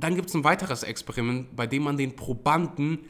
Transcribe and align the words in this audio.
dann 0.00 0.14
gibt 0.14 0.28
es 0.28 0.34
ein 0.34 0.44
weiteres 0.44 0.82
Experiment, 0.82 1.54
bei 1.56 1.66
dem 1.66 1.82
man 1.84 1.96
den 1.96 2.14
Probanden 2.16 3.00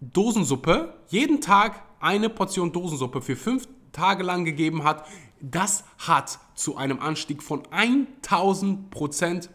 Dosensuppe, 0.00 0.94
jeden 1.08 1.40
Tag 1.40 1.82
eine 2.00 2.28
Portion 2.28 2.72
Dosensuppe 2.72 3.22
für 3.22 3.36
fünf 3.36 3.68
Tage 3.92 4.22
lang 4.24 4.44
gegeben 4.44 4.84
hat. 4.84 5.06
Das 5.40 5.84
hat 5.98 6.38
zu 6.54 6.76
einem 6.76 6.98
Anstieg 6.98 7.42
von 7.42 7.62
1000 7.70 8.90
Prozent 8.90 9.50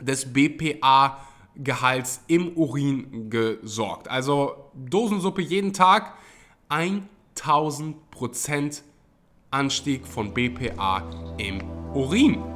des 0.00 0.32
BPA-Gehalts 0.32 2.22
im 2.26 2.56
Urin 2.56 3.30
gesorgt. 3.30 4.08
Also 4.08 4.70
Dosensuppe 4.74 5.42
jeden 5.42 5.72
Tag 5.72 6.14
1000 6.68 8.10
Prozent 8.10 8.82
Anstieg 9.50 10.06
von 10.06 10.34
BPA 10.34 11.02
im 11.38 11.62
Urin. 11.94 12.53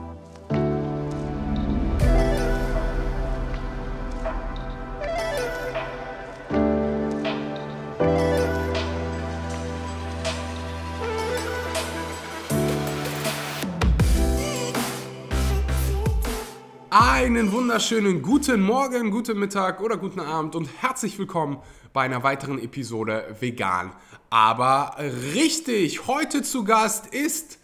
Wunderschönen 17.78 18.22
guten 18.22 18.60
Morgen, 18.60 19.12
guten 19.12 19.38
Mittag 19.38 19.80
oder 19.80 19.96
guten 19.96 20.18
Abend 20.18 20.56
und 20.56 20.68
herzlich 20.82 21.16
willkommen 21.16 21.62
bei 21.92 22.02
einer 22.02 22.24
weiteren 22.24 22.58
Episode 22.58 23.36
Vegan. 23.38 23.92
Aber 24.30 24.96
richtig, 25.32 26.08
heute 26.08 26.42
zu 26.42 26.64
Gast 26.64 27.14
ist 27.14 27.60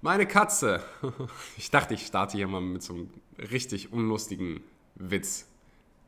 meine 0.00 0.24
Katze. 0.24 0.82
Ich 1.58 1.70
dachte, 1.70 1.92
ich 1.92 2.06
starte 2.06 2.38
hier 2.38 2.48
mal 2.48 2.62
mit 2.62 2.82
so 2.82 2.94
einem 2.94 3.10
richtig 3.50 3.92
unlustigen 3.92 4.62
Witz. 4.94 5.46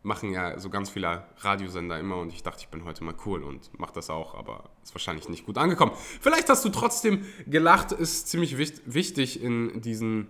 Machen 0.02 0.32
ja 0.32 0.58
so 0.58 0.70
ganz 0.70 0.88
viele 0.88 1.26
Radiosender 1.40 2.00
immer 2.00 2.16
und 2.16 2.32
ich 2.32 2.42
dachte, 2.42 2.60
ich 2.62 2.68
bin 2.68 2.86
heute 2.86 3.04
mal 3.04 3.14
cool 3.26 3.42
und 3.42 3.78
mache 3.78 3.92
das 3.92 4.08
auch, 4.08 4.34
aber 4.34 4.70
ist 4.82 4.94
wahrscheinlich 4.94 5.28
nicht 5.28 5.44
gut 5.44 5.58
angekommen. 5.58 5.92
Vielleicht 6.22 6.48
hast 6.48 6.64
du 6.64 6.70
trotzdem 6.70 7.26
gelacht, 7.46 7.92
ist 7.92 8.28
ziemlich 8.28 8.56
wichtig 8.56 9.42
in 9.42 9.82
diesen 9.82 10.28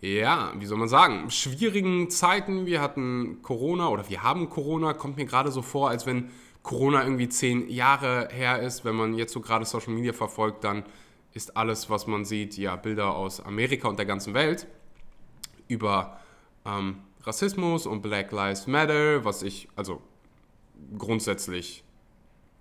ja, 0.00 0.52
wie 0.58 0.66
soll 0.66 0.78
man 0.78 0.88
sagen, 0.88 1.30
schwierigen 1.30 2.10
Zeiten. 2.10 2.66
Wir 2.66 2.80
hatten 2.80 3.40
Corona 3.42 3.88
oder 3.88 4.08
wir 4.08 4.22
haben 4.22 4.50
Corona, 4.50 4.92
kommt 4.92 5.16
mir 5.16 5.24
gerade 5.24 5.50
so 5.50 5.62
vor, 5.62 5.88
als 5.88 6.06
wenn 6.06 6.30
Corona 6.62 7.02
irgendwie 7.02 7.28
zehn 7.28 7.68
Jahre 7.70 8.28
her 8.30 8.60
ist. 8.60 8.84
Wenn 8.84 8.96
man 8.96 9.14
jetzt 9.14 9.32
so 9.32 9.40
gerade 9.40 9.64
Social 9.64 9.92
Media 9.94 10.12
verfolgt, 10.12 10.64
dann 10.64 10.84
ist 11.32 11.56
alles, 11.56 11.90
was 11.90 12.06
man 12.06 12.24
sieht, 12.24 12.56
ja, 12.56 12.76
Bilder 12.76 13.14
aus 13.14 13.40
Amerika 13.40 13.88
und 13.88 13.98
der 13.98 14.06
ganzen 14.06 14.34
Welt 14.34 14.66
über 15.68 16.20
ähm, 16.64 16.98
Rassismus 17.22 17.86
und 17.86 18.02
Black 18.02 18.32
Lives 18.32 18.66
Matter, 18.66 19.24
was 19.24 19.42
ich, 19.42 19.68
also 19.76 20.00
grundsätzlich 20.96 21.84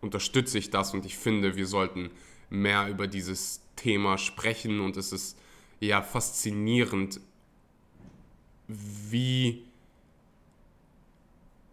unterstütze 0.01 0.57
ich 0.57 0.69
das 0.69 0.93
und 0.93 1.05
ich 1.05 1.17
finde, 1.17 1.55
wir 1.55 1.67
sollten 1.67 2.11
mehr 2.49 2.87
über 2.89 3.07
dieses 3.07 3.61
Thema 3.75 4.17
sprechen 4.17 4.79
und 4.79 4.97
es 4.97 5.11
ist 5.11 5.37
ja 5.79 6.01
faszinierend, 6.01 7.19
wie 8.67 9.63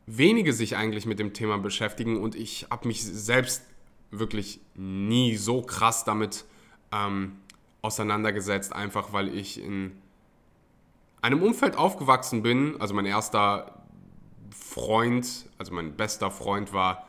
wenige 0.07 0.53
sich 0.53 0.77
eigentlich 0.77 1.07
mit 1.07 1.19
dem 1.19 1.33
Thema 1.33 1.59
beschäftigen 1.59 2.21
und 2.21 2.35
ich 2.35 2.67
habe 2.71 2.89
mich 2.89 3.03
selbst 3.03 3.63
wirklich 4.11 4.61
nie 4.75 5.37
so 5.37 5.63
krass 5.63 6.05
damit 6.05 6.45
ähm, 6.93 7.37
auseinandergesetzt, 7.81 8.73
einfach 8.73 9.13
weil 9.13 9.35
ich 9.35 9.63
in 9.63 9.93
einem 11.23 11.43
Umfeld 11.43 11.77
aufgewachsen 11.77 12.43
bin. 12.43 12.81
Also 12.81 12.95
mein 12.95 13.07
erster 13.07 13.83
Freund, 14.51 15.49
also 15.57 15.73
mein 15.73 15.97
bester 15.97 16.31
Freund 16.31 16.73
war 16.73 17.07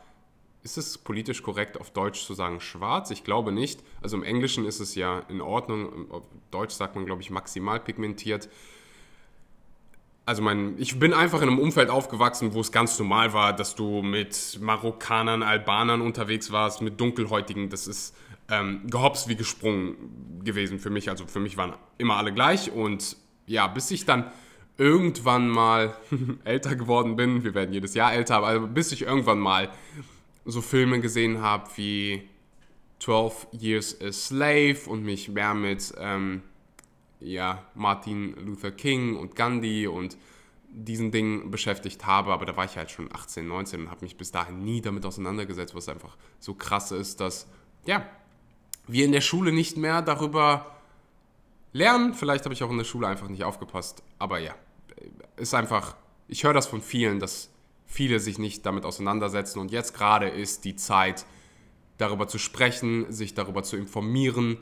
ist 0.63 0.77
es 0.77 0.97
politisch 0.97 1.43
korrekt, 1.43 1.79
auf 1.79 1.91
Deutsch 1.91 2.25
zu 2.25 2.33
sagen 2.33 2.59
schwarz? 2.61 3.11
Ich 3.11 3.23
glaube 3.23 3.51
nicht. 3.51 3.83
Also 4.01 4.15
im 4.15 4.23
Englischen 4.23 4.65
ist 4.65 4.79
es 4.79 4.95
ja 4.95 5.19
in 5.27 5.41
Ordnung. 5.41 6.09
Auf 6.09 6.23
Deutsch 6.51 6.73
sagt 6.73 6.95
man, 6.95 7.05
glaube 7.05 7.21
ich, 7.21 7.29
maximal 7.29 7.79
pigmentiert. 7.79 8.49
Also 10.25 10.41
mein, 10.41 10.75
ich 10.77 10.99
bin 10.99 11.13
einfach 11.13 11.41
in 11.41 11.49
einem 11.49 11.59
Umfeld 11.59 11.89
aufgewachsen, 11.89 12.53
wo 12.53 12.61
es 12.61 12.71
ganz 12.71 12.97
normal 12.97 13.33
war, 13.33 13.53
dass 13.53 13.75
du 13.75 14.01
mit 14.01 14.57
Marokkanern, 14.61 15.43
Albanern 15.43 15.99
unterwegs 15.99 16.51
warst, 16.53 16.81
mit 16.81 16.99
Dunkelhäutigen. 16.99 17.69
Das 17.69 17.87
ist 17.87 18.15
ähm, 18.49 18.81
gehopst 18.87 19.27
wie 19.27 19.35
gesprungen 19.35 20.41
gewesen 20.45 20.79
für 20.79 20.89
mich. 20.89 21.09
Also 21.09 21.27
für 21.27 21.41
mich 21.41 21.57
waren 21.57 21.73
immer 21.97 22.15
alle 22.15 22.33
gleich. 22.33 22.71
Und 22.71 23.17
ja, 23.47 23.67
bis 23.67 23.91
ich 23.91 24.05
dann 24.05 24.31
irgendwann 24.77 25.49
mal 25.49 25.93
älter 26.45 26.77
geworden 26.77 27.17
bin, 27.17 27.43
wir 27.43 27.53
werden 27.53 27.73
jedes 27.73 27.93
Jahr 27.93 28.13
älter, 28.13 28.37
aber 28.37 28.59
bis 28.61 28.93
ich 28.93 29.01
irgendwann 29.01 29.39
mal 29.39 29.69
so 30.45 30.61
Filme 30.61 30.99
gesehen 30.99 31.41
habe 31.41 31.69
wie 31.75 32.29
12 32.99 33.47
Years 33.51 34.01
a 34.01 34.11
Slave 34.11 34.79
und 34.87 35.03
mich 35.03 35.29
mehr 35.29 35.53
mit 35.53 35.93
ähm, 35.97 36.41
ja, 37.19 37.63
Martin 37.75 38.35
Luther 38.45 38.71
King 38.71 39.15
und 39.15 39.35
Gandhi 39.35 39.87
und 39.87 40.17
diesen 40.69 41.11
Dingen 41.11 41.51
beschäftigt 41.51 42.05
habe, 42.05 42.33
aber 42.33 42.45
da 42.45 42.57
war 42.57 42.65
ich 42.65 42.77
halt 42.77 42.89
schon 42.89 43.13
18, 43.13 43.47
19 43.47 43.81
und 43.81 43.91
habe 43.91 44.03
mich 44.03 44.17
bis 44.17 44.31
dahin 44.31 44.63
nie 44.63 44.81
damit 44.81 45.05
auseinandergesetzt, 45.05 45.75
was 45.75 45.87
einfach 45.87 46.17
so 46.39 46.55
krass 46.55 46.91
ist, 46.91 47.19
dass 47.19 47.47
ja, 47.85 48.05
wir 48.87 49.05
in 49.05 49.11
der 49.11 49.21
Schule 49.21 49.51
nicht 49.51 49.77
mehr 49.77 50.01
darüber 50.01 50.77
lernen. 51.73 52.13
Vielleicht 52.13 52.45
habe 52.45 52.53
ich 52.53 52.63
auch 52.63 52.71
in 52.71 52.77
der 52.77 52.85
Schule 52.85 53.07
einfach 53.07 53.29
nicht 53.29 53.43
aufgepasst, 53.43 54.01
aber 54.17 54.39
ja, 54.39 54.55
ist 55.37 55.53
einfach, 55.53 55.95
ich 56.27 56.43
höre 56.43 56.53
das 56.53 56.67
von 56.67 56.81
vielen, 56.81 57.19
dass 57.19 57.52
viele 57.93 58.19
sich 58.19 58.39
nicht 58.39 58.65
damit 58.65 58.85
auseinandersetzen. 58.85 59.59
Und 59.59 59.71
jetzt 59.71 59.93
gerade 59.93 60.27
ist 60.27 60.65
die 60.65 60.75
Zeit, 60.75 61.25
darüber 61.99 62.27
zu 62.27 62.39
sprechen, 62.39 63.11
sich 63.11 63.35
darüber 63.35 63.61
zu 63.61 63.77
informieren, 63.77 64.57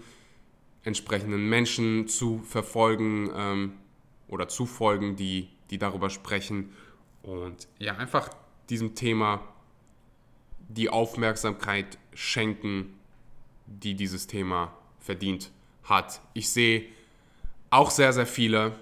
entsprechenden 0.83 1.47
Menschen 1.47 2.09
zu 2.09 2.39
verfolgen 2.39 3.31
ähm, 3.33 3.73
oder 4.27 4.49
zu 4.49 4.65
folgen, 4.65 5.15
die, 5.15 5.47
die 5.69 5.77
darüber 5.77 6.09
sprechen. 6.09 6.73
Und 7.23 7.69
ja, 7.79 7.95
einfach 7.95 8.29
diesem 8.69 8.95
Thema 8.95 9.41
die 10.67 10.89
Aufmerksamkeit 10.89 11.97
schenken, 12.13 12.99
die 13.65 13.95
dieses 13.95 14.27
Thema 14.27 14.73
verdient 14.99 15.51
hat. 15.83 16.21
Ich 16.33 16.49
sehe 16.49 16.85
auch 17.69 17.91
sehr, 17.91 18.11
sehr 18.11 18.25
viele, 18.25 18.75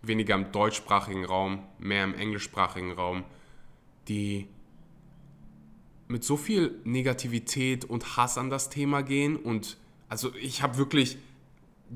weniger 0.00 0.34
im 0.34 0.50
deutschsprachigen 0.50 1.26
Raum, 1.26 1.62
mehr 1.78 2.04
im 2.04 2.14
englischsprachigen 2.14 2.92
Raum, 2.92 3.24
die 4.08 4.48
mit 6.08 6.24
so 6.24 6.36
viel 6.36 6.80
Negativität 6.84 7.84
und 7.84 8.16
Hass 8.16 8.38
an 8.38 8.50
das 8.50 8.70
Thema 8.70 9.02
gehen. 9.02 9.36
Und 9.36 9.78
also 10.08 10.34
ich 10.34 10.62
habe 10.62 10.76
wirklich 10.76 11.18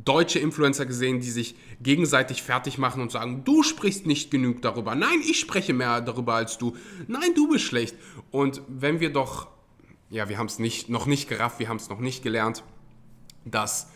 deutsche 0.05 0.39
Influencer 0.39 0.87
gesehen, 0.87 1.21
die 1.21 1.31
sich 1.31 1.55
gegenseitig 1.81 2.43
fertig 2.43 2.79
machen 2.79 3.01
und 3.01 3.11
sagen, 3.11 3.45
du 3.45 3.63
sprichst 3.63 4.07
nicht 4.07 4.31
genug 4.31 4.63
darüber. 4.63 4.95
Nein, 4.95 5.21
ich 5.21 5.41
spreche 5.41 5.73
mehr 5.73 6.01
darüber 6.01 6.35
als 6.35 6.59
du. 6.59 6.77
Nein, 7.07 7.35
du 7.35 7.49
bist 7.49 7.65
schlecht. 7.65 7.97
Und 8.31 8.61
wenn 8.69 9.01
wir 9.01 9.13
doch, 9.13 9.49
ja, 10.11 10.29
wir 10.29 10.39
haben 10.39 10.47
es 10.47 10.59
nicht, 10.59 10.89
noch 10.89 11.07
nicht 11.07 11.29
gerafft, 11.29 11.59
wir 11.59 11.69
haben 11.69 11.79
es 11.79 11.89
noch 11.89 12.01
nicht 12.01 12.23
gelernt, 12.23 12.63
dass 13.45 13.89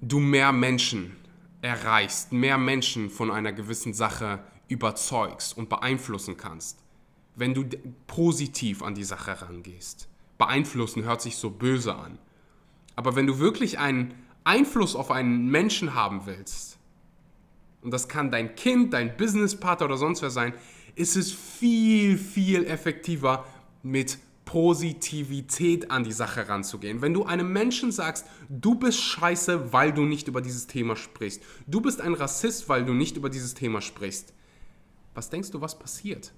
du 0.00 0.18
mehr 0.18 0.52
Menschen 0.52 1.16
erreichst, 1.60 2.32
mehr 2.32 2.58
Menschen 2.58 3.10
von 3.10 3.30
einer 3.30 3.52
gewissen 3.52 3.94
Sache 3.94 4.40
überzeugst 4.72 5.56
und 5.56 5.68
beeinflussen 5.68 6.36
kannst, 6.36 6.78
wenn 7.36 7.54
du 7.54 7.64
positiv 8.06 8.82
an 8.82 8.94
die 8.94 9.04
Sache 9.04 9.42
rangehst. 9.42 10.08
Beeinflussen 10.38 11.04
hört 11.04 11.22
sich 11.22 11.36
so 11.36 11.50
böse 11.50 11.94
an. 11.94 12.18
Aber 12.96 13.16
wenn 13.16 13.26
du 13.26 13.38
wirklich 13.38 13.78
einen 13.78 14.14
Einfluss 14.44 14.96
auf 14.96 15.10
einen 15.10 15.48
Menschen 15.48 15.94
haben 15.94 16.26
willst, 16.26 16.78
und 17.82 17.90
das 17.92 18.08
kann 18.08 18.30
dein 18.30 18.54
Kind, 18.54 18.92
dein 18.92 19.16
Businesspartner 19.16 19.86
oder 19.86 19.96
sonst 19.96 20.22
wer 20.22 20.30
sein, 20.30 20.54
ist 20.94 21.16
es 21.16 21.32
viel, 21.32 22.18
viel 22.18 22.64
effektiver 22.64 23.46
mit 23.82 24.18
Positivität 24.44 25.90
an 25.90 26.04
die 26.04 26.12
Sache 26.12 26.48
ranzugehen. 26.48 27.00
Wenn 27.00 27.14
du 27.14 27.24
einem 27.24 27.52
Menschen 27.52 27.90
sagst, 27.90 28.26
du 28.48 28.74
bist 28.74 29.00
scheiße, 29.00 29.72
weil 29.72 29.92
du 29.92 30.02
nicht 30.02 30.28
über 30.28 30.40
dieses 30.40 30.66
Thema 30.66 30.94
sprichst, 30.94 31.42
du 31.66 31.80
bist 31.80 32.00
ein 32.00 32.14
Rassist, 32.14 32.68
weil 32.68 32.84
du 32.84 32.92
nicht 32.92 33.16
über 33.16 33.30
dieses 33.30 33.54
Thema 33.54 33.80
sprichst, 33.80 34.34
was 35.14 35.30
denkst 35.30 35.50
du, 35.50 35.60
was 35.60 35.78
passiert? 35.78 36.32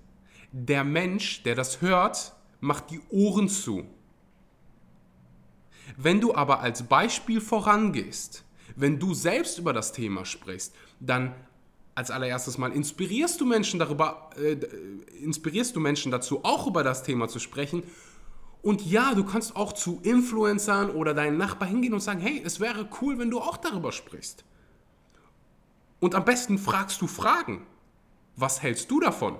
Der 0.52 0.84
Mensch, 0.84 1.42
der 1.42 1.54
das 1.54 1.80
hört, 1.80 2.34
macht 2.60 2.90
die 2.90 3.00
Ohren 3.10 3.48
zu. 3.48 3.84
Wenn 5.96 6.20
du 6.20 6.34
aber 6.34 6.60
als 6.60 6.84
Beispiel 6.84 7.40
vorangehst, 7.40 8.44
wenn 8.76 8.98
du 8.98 9.14
selbst 9.14 9.58
über 9.58 9.72
das 9.72 9.92
Thema 9.92 10.24
sprichst, 10.24 10.74
dann 11.00 11.34
als 11.94 12.10
allererstes 12.10 12.58
mal 12.58 12.72
inspirierst 12.72 13.40
du 13.40 13.46
Menschen 13.46 13.78
darüber, 13.78 14.30
äh, 14.36 14.54
inspirierst 15.22 15.76
du 15.76 15.80
Menschen 15.80 16.10
dazu, 16.10 16.44
auch 16.44 16.66
über 16.66 16.82
das 16.82 17.02
Thema 17.02 17.28
zu 17.28 17.38
sprechen. 17.38 17.84
Und 18.62 18.84
ja, 18.84 19.14
du 19.14 19.24
kannst 19.24 19.56
auch 19.56 19.72
zu 19.72 20.00
Influencern 20.02 20.90
oder 20.90 21.14
deinen 21.14 21.36
Nachbar 21.36 21.68
hingehen 21.68 21.92
und 21.92 22.00
sagen, 22.00 22.20
hey, 22.20 22.42
es 22.44 22.60
wäre 22.60 22.88
cool, 23.00 23.18
wenn 23.18 23.30
du 23.30 23.40
auch 23.40 23.58
darüber 23.58 23.92
sprichst. 23.92 24.44
Und 26.00 26.14
am 26.14 26.24
besten 26.24 26.58
fragst 26.58 27.00
du 27.00 27.06
Fragen. 27.06 27.66
Was 28.36 28.62
hältst 28.62 28.90
du 28.90 29.00
davon? 29.00 29.38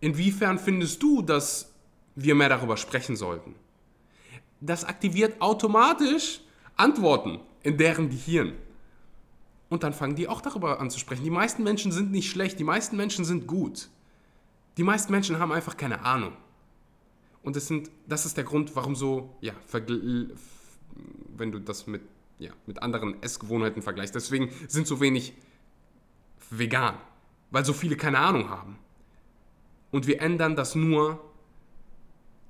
Inwiefern 0.00 0.58
findest 0.58 1.02
du, 1.02 1.22
dass 1.22 1.72
wir 2.14 2.34
mehr 2.34 2.48
darüber 2.48 2.76
sprechen 2.76 3.16
sollten? 3.16 3.54
Das 4.60 4.84
aktiviert 4.84 5.40
automatisch 5.40 6.40
Antworten 6.76 7.40
in 7.62 7.76
deren 7.78 8.10
Gehirn. 8.10 8.54
Und 9.68 9.82
dann 9.82 9.92
fangen 9.92 10.16
die 10.16 10.28
auch 10.28 10.40
darüber 10.40 10.80
an 10.80 10.90
zu 10.90 10.98
sprechen. 10.98 11.24
Die 11.24 11.30
meisten 11.30 11.62
Menschen 11.62 11.92
sind 11.92 12.10
nicht 12.10 12.30
schlecht, 12.30 12.58
die 12.58 12.64
meisten 12.64 12.96
Menschen 12.96 13.24
sind 13.24 13.46
gut. 13.46 13.88
Die 14.76 14.82
meisten 14.82 15.12
Menschen 15.12 15.38
haben 15.38 15.52
einfach 15.52 15.76
keine 15.76 16.04
Ahnung. 16.04 16.32
Und 17.42 17.56
das, 17.56 17.66
sind, 17.66 17.90
das 18.06 18.26
ist 18.26 18.36
der 18.36 18.44
Grund, 18.44 18.76
warum 18.76 18.94
so, 18.94 19.34
ja, 19.40 19.54
wenn 21.36 21.52
du 21.52 21.58
das 21.58 21.86
mit, 21.86 22.02
ja, 22.38 22.50
mit 22.66 22.82
anderen 22.82 23.22
Essgewohnheiten 23.22 23.82
vergleichst. 23.82 24.14
Deswegen 24.14 24.50
sind 24.68 24.86
so 24.86 25.00
wenig 25.00 25.34
vegan, 26.50 26.94
weil 27.52 27.64
so 27.64 27.72
viele 27.72 27.96
keine 27.96 28.18
Ahnung 28.18 28.50
haben. 28.50 28.78
Und 29.92 30.06
wir 30.06 30.20
ändern 30.20 30.56
das 30.56 30.74
nur, 30.74 31.22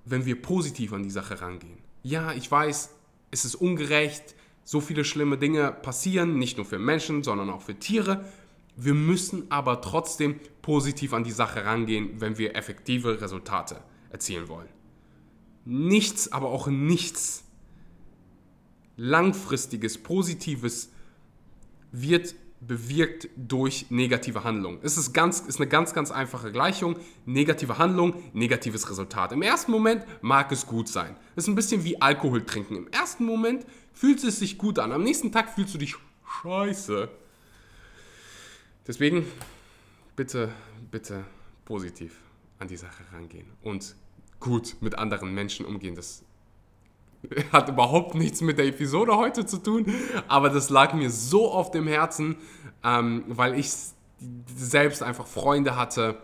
wenn 0.04 0.24
wir 0.24 0.40
positiv 0.40 0.92
an 0.92 1.02
die 1.02 1.10
Sache 1.10 1.40
rangehen. 1.40 1.78
Ja, 2.02 2.32
ich 2.32 2.50
weiß, 2.50 2.90
es 3.30 3.44
ist 3.44 3.56
ungerecht, 3.56 4.34
so 4.64 4.80
viele 4.80 5.04
schlimme 5.04 5.38
Dinge 5.38 5.72
passieren, 5.72 6.38
nicht 6.38 6.56
nur 6.56 6.64
für 6.64 6.78
Menschen, 6.78 7.22
sondern 7.22 7.50
auch 7.50 7.62
für 7.62 7.74
Tiere. 7.74 8.24
Wir 8.76 8.94
müssen 8.94 9.50
aber 9.50 9.80
trotzdem 9.80 10.40
positiv 10.62 11.12
an 11.12 11.24
die 11.24 11.32
Sache 11.32 11.64
rangehen, 11.64 12.20
wenn 12.20 12.38
wir 12.38 12.56
effektive 12.56 13.20
Resultate 13.20 13.82
erzielen 14.10 14.48
wollen. 14.48 14.68
Nichts, 15.64 16.30
aber 16.30 16.48
auch 16.48 16.68
nichts 16.68 17.44
langfristiges, 18.96 19.98
positives 19.98 20.90
wird 21.90 22.34
bewirkt 22.66 23.28
durch 23.36 23.86
negative 23.90 24.44
Handlung. 24.44 24.78
Es 24.82 24.96
ist, 24.96 25.12
ganz, 25.12 25.40
ist 25.40 25.60
eine 25.60 25.68
ganz, 25.68 25.94
ganz 25.94 26.10
einfache 26.10 26.52
Gleichung. 26.52 26.96
Negative 27.26 27.78
Handlung, 27.78 28.14
negatives 28.32 28.88
Resultat. 28.88 29.32
Im 29.32 29.42
ersten 29.42 29.72
Moment 29.72 30.04
mag 30.22 30.52
es 30.52 30.66
gut 30.66 30.88
sein. 30.88 31.16
Es 31.34 31.44
ist 31.44 31.48
ein 31.48 31.54
bisschen 31.54 31.84
wie 31.84 32.00
Alkohol 32.00 32.44
trinken. 32.44 32.76
Im 32.76 32.88
ersten 32.88 33.24
Moment 33.24 33.66
fühlt 33.92 34.22
es 34.22 34.38
sich 34.38 34.58
gut 34.58 34.78
an. 34.78 34.92
Am 34.92 35.02
nächsten 35.02 35.32
Tag 35.32 35.50
fühlst 35.54 35.74
du 35.74 35.78
dich 35.78 35.96
scheiße. 36.42 37.08
Deswegen 38.86 39.26
bitte, 40.16 40.50
bitte 40.90 41.24
positiv 41.64 42.18
an 42.58 42.68
die 42.68 42.76
Sache 42.76 43.02
rangehen 43.12 43.46
und 43.62 43.96
gut 44.38 44.76
mit 44.80 44.96
anderen 44.96 45.34
Menschen 45.34 45.66
umgehen. 45.66 45.94
Das 45.94 46.24
hat 47.52 47.68
überhaupt 47.68 48.14
nichts 48.14 48.40
mit 48.40 48.58
der 48.58 48.66
Episode 48.66 49.16
heute 49.16 49.46
zu 49.46 49.58
tun, 49.58 49.86
aber 50.28 50.50
das 50.50 50.70
lag 50.70 50.92
mir 50.94 51.10
so 51.10 51.50
auf 51.50 51.70
dem 51.70 51.86
Herzen, 51.86 52.36
ähm, 52.84 53.24
weil 53.28 53.58
ich 53.58 53.72
selbst 54.56 55.02
einfach 55.02 55.26
Freunde 55.26 55.76
hatte. 55.76 56.18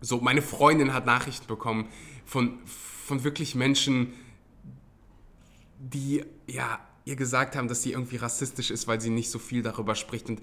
So, 0.00 0.20
meine 0.20 0.42
Freundin 0.42 0.92
hat 0.92 1.06
Nachrichten 1.06 1.46
bekommen 1.46 1.88
von, 2.24 2.58
von 2.64 3.24
wirklich 3.24 3.54
Menschen, 3.54 4.12
die 5.78 6.24
ja 6.46 6.80
ihr 7.04 7.16
gesagt 7.16 7.56
haben, 7.56 7.68
dass 7.68 7.82
sie 7.82 7.92
irgendwie 7.92 8.16
rassistisch 8.16 8.70
ist, 8.70 8.88
weil 8.88 9.00
sie 9.00 9.10
nicht 9.10 9.30
so 9.30 9.38
viel 9.38 9.62
darüber 9.62 9.94
spricht. 9.94 10.28
Und 10.28 10.40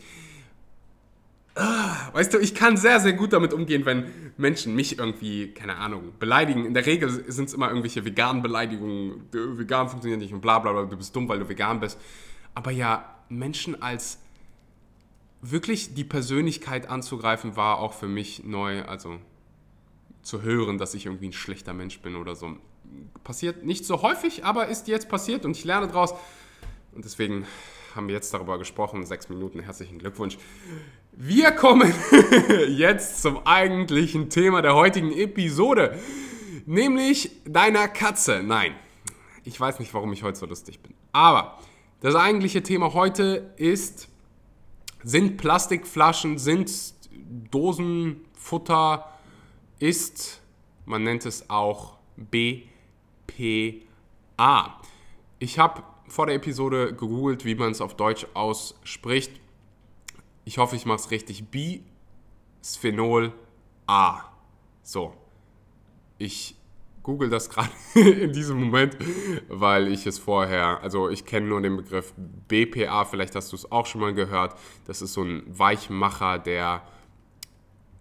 Weißt 1.55 2.33
du, 2.33 2.39
ich 2.39 2.55
kann 2.55 2.77
sehr, 2.77 2.99
sehr 2.99 3.13
gut 3.13 3.33
damit 3.33 3.53
umgehen, 3.53 3.85
wenn 3.85 4.11
Menschen 4.37 4.75
mich 4.75 4.97
irgendwie, 4.97 5.53
keine 5.53 5.75
Ahnung, 5.77 6.13
beleidigen. 6.17 6.65
In 6.65 6.73
der 6.73 6.85
Regel 6.85 7.09
sind 7.31 7.45
es 7.45 7.53
immer 7.53 7.67
irgendwelche 7.67 8.05
veganen 8.05 8.41
Beleidigungen. 8.41 9.27
Vegan 9.31 9.87
funktioniert 9.87 10.21
nicht 10.21 10.33
und 10.33 10.41
bla 10.41 10.59
bla 10.59 10.71
bla, 10.71 10.85
du 10.85 10.97
bist 10.97 11.15
dumm, 11.15 11.29
weil 11.29 11.39
du 11.39 11.47
vegan 11.47 11.79
bist. 11.79 11.99
Aber 12.55 12.71
ja, 12.71 13.17
Menschen 13.29 13.81
als 13.81 14.19
wirklich 15.41 15.93
die 15.93 16.03
Persönlichkeit 16.03 16.89
anzugreifen, 16.89 17.55
war 17.55 17.79
auch 17.79 17.93
für 17.93 18.07
mich 18.07 18.43
neu. 18.43 18.83
Also 18.83 19.19
zu 20.23 20.41
hören, 20.41 20.77
dass 20.77 20.93
ich 20.93 21.05
irgendwie 21.05 21.27
ein 21.27 21.33
schlechter 21.33 21.73
Mensch 21.73 21.99
bin 21.99 22.15
oder 22.15 22.35
so. 22.35 22.57
Passiert 23.23 23.63
nicht 23.63 23.85
so 23.85 24.01
häufig, 24.01 24.45
aber 24.45 24.67
ist 24.67 24.87
jetzt 24.87 25.09
passiert 25.09 25.45
und 25.45 25.55
ich 25.55 25.65
lerne 25.65 25.87
draus. 25.87 26.13
Und 26.93 27.05
deswegen 27.05 27.45
haben 27.95 28.07
wir 28.07 28.15
jetzt 28.15 28.33
darüber 28.33 28.57
gesprochen. 28.57 29.05
Sechs 29.05 29.29
Minuten, 29.29 29.59
herzlichen 29.59 29.99
Glückwunsch. 29.99 30.37
Wir 31.15 31.51
kommen 31.51 31.93
jetzt 32.69 33.21
zum 33.21 33.45
eigentlichen 33.45 34.31
Thema 34.31 34.63
der 34.63 34.73
heutigen 34.73 35.11
Episode, 35.11 35.99
nämlich 36.65 37.29
deiner 37.45 37.87
Katze. 37.87 38.41
Nein, 38.43 38.73
ich 39.43 39.59
weiß 39.59 39.79
nicht, 39.79 39.93
warum 39.93 40.11
ich 40.11 40.23
heute 40.23 40.39
so 40.39 40.47
lustig 40.47 40.79
bin. 40.81 40.95
Aber 41.11 41.59
das 42.01 42.15
eigentliche 42.15 42.63
Thema 42.63 42.95
heute 42.95 43.53
ist, 43.57 44.09
sind 45.03 45.37
Plastikflaschen, 45.37 46.39
sind 46.39 46.71
Dosenfutter, 47.51 49.07
ist, 49.77 50.41
man 50.85 51.03
nennt 51.03 51.27
es 51.27 51.47
auch 51.47 51.97
BPA. 52.17 52.65
Ich 55.37 55.59
habe 55.59 55.83
vor 56.07 56.25
der 56.25 56.35
Episode 56.35 56.95
gegoogelt, 56.95 57.45
wie 57.45 57.53
man 57.53 57.69
es 57.71 57.81
auf 57.81 57.95
Deutsch 57.95 58.25
ausspricht. 58.33 59.42
Ich 60.45 60.57
hoffe, 60.57 60.75
ich 60.75 60.85
mache 60.85 60.99
es 60.99 61.11
richtig. 61.11 61.45
Bisphenol 62.61 63.33
A. 63.87 64.21
So. 64.81 65.13
Ich 66.17 66.55
google 67.03 67.29
das 67.29 67.49
gerade 67.51 67.69
in 67.95 68.33
diesem 68.33 68.59
Moment, 68.59 68.97
weil 69.49 69.87
ich 69.87 70.07
es 70.07 70.19
vorher, 70.19 70.81
also 70.81 71.09
ich 71.09 71.25
kenne 71.25 71.47
nur 71.47 71.61
den 71.61 71.77
Begriff 71.77 72.13
BPA, 72.47 73.05
vielleicht 73.05 73.35
hast 73.35 73.51
du 73.51 73.55
es 73.55 73.71
auch 73.71 73.85
schon 73.85 74.01
mal 74.01 74.13
gehört. 74.13 74.57
Das 74.85 75.01
ist 75.01 75.13
so 75.13 75.23
ein 75.23 75.43
Weichmacher, 75.47 76.39
der 76.39 76.81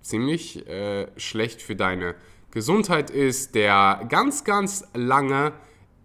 ziemlich 0.01 0.67
äh, 0.69 1.09
schlecht 1.19 1.63
für 1.63 1.77
deine 1.77 2.15
Gesundheit 2.51 3.11
ist, 3.11 3.55
der 3.55 4.05
ganz, 4.09 4.45
ganz 4.45 4.85
lange 4.95 5.53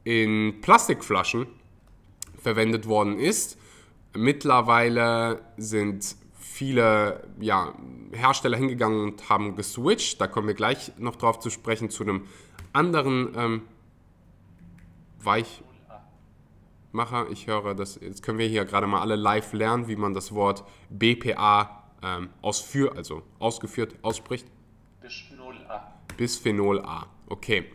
in 0.04 0.62
Plastikflaschen 0.62 1.48
verwendet 2.38 2.88
worden 2.88 3.20
ist. 3.20 3.58
Mittlerweile 4.16 5.42
sind 5.58 6.16
viele 6.58 7.24
ja, 7.40 7.76
Hersteller 8.12 8.58
hingegangen 8.58 9.00
und 9.00 9.30
haben 9.30 9.56
geswitcht. 9.56 10.20
Da 10.20 10.26
kommen 10.26 10.48
wir 10.48 10.56
gleich 10.56 10.92
noch 10.98 11.16
drauf 11.16 11.38
zu 11.40 11.52
sprechen, 11.52 11.92
zu 11.92 12.02
einem 12.02 12.24
anderen 12.74 13.36
ähm, 13.38 13.62
Weichmacher. 15.20 15.70
Ich 17.32 17.46
höre 17.46 17.76
das, 17.76 18.00
jetzt 18.02 18.24
können 18.24 18.40
wir 18.40 18.48
hier 18.48 18.66
gerade 18.66 18.88
mal 18.88 19.02
alle 19.02 19.16
live 19.16 19.54
lernen, 19.54 19.88
wie 19.88 19.96
man 19.96 20.16
das 20.16 20.34
Wort 20.34 20.64
BPA 20.90 21.84
ähm, 22.02 22.30
ausführ, 22.42 22.96
also 22.96 23.22
ausgeführt 23.38 23.94
ausspricht. 24.02 24.48
Bisphenol 25.00 25.58
A. 25.70 25.94
Bisphenol 26.18 26.80
A. 26.82 27.06
Okay. 27.28 27.66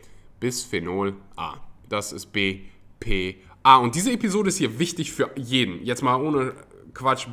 Bisphenol 0.41 1.15
A. 1.37 1.55
Das 1.87 2.11
ist 2.11 2.33
BPA. 2.33 3.77
Und 3.77 3.95
diese 3.95 4.11
Episode 4.11 4.49
ist 4.49 4.57
hier 4.57 4.77
wichtig 4.77 5.13
für 5.13 5.31
jeden. 5.37 5.81
Jetzt 5.85 6.03
mal 6.03 6.21
ohne 6.21 6.53
Quatsch. 6.93 7.27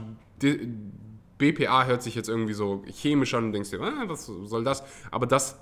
BPA 1.40 1.86
hört 1.86 2.02
sich 2.02 2.14
jetzt 2.14 2.28
irgendwie 2.28 2.52
so 2.52 2.84
chemisch 2.86 3.34
an 3.34 3.46
und 3.46 3.52
denkst 3.52 3.70
dir, 3.70 3.80
ah, 3.80 4.04
was 4.06 4.26
soll 4.26 4.62
das? 4.62 4.84
Aber 5.10 5.26
das 5.26 5.56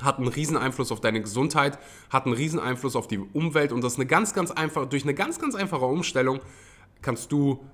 hat 0.00 0.18
einen 0.18 0.28
riesen 0.28 0.56
Einfluss 0.56 0.92
auf 0.92 1.00
deine 1.00 1.20
Gesundheit, 1.20 1.78
hat 2.10 2.26
einen 2.26 2.34
riesen 2.34 2.60
Einfluss 2.60 2.94
auf 2.94 3.08
die 3.08 3.18
Umwelt 3.18 3.72
und 3.72 3.82
das 3.82 3.94
ist 3.94 3.98
eine 3.98 4.06
ganz, 4.06 4.34
ganz 4.34 4.50
einfach, 4.50 4.86
durch 4.86 5.02
eine 5.02 5.14
ganz, 5.14 5.38
ganz 5.40 5.54
einfache 5.54 5.84
Umstellung 5.84 6.40
kannst 7.00 7.32
du 7.32 7.64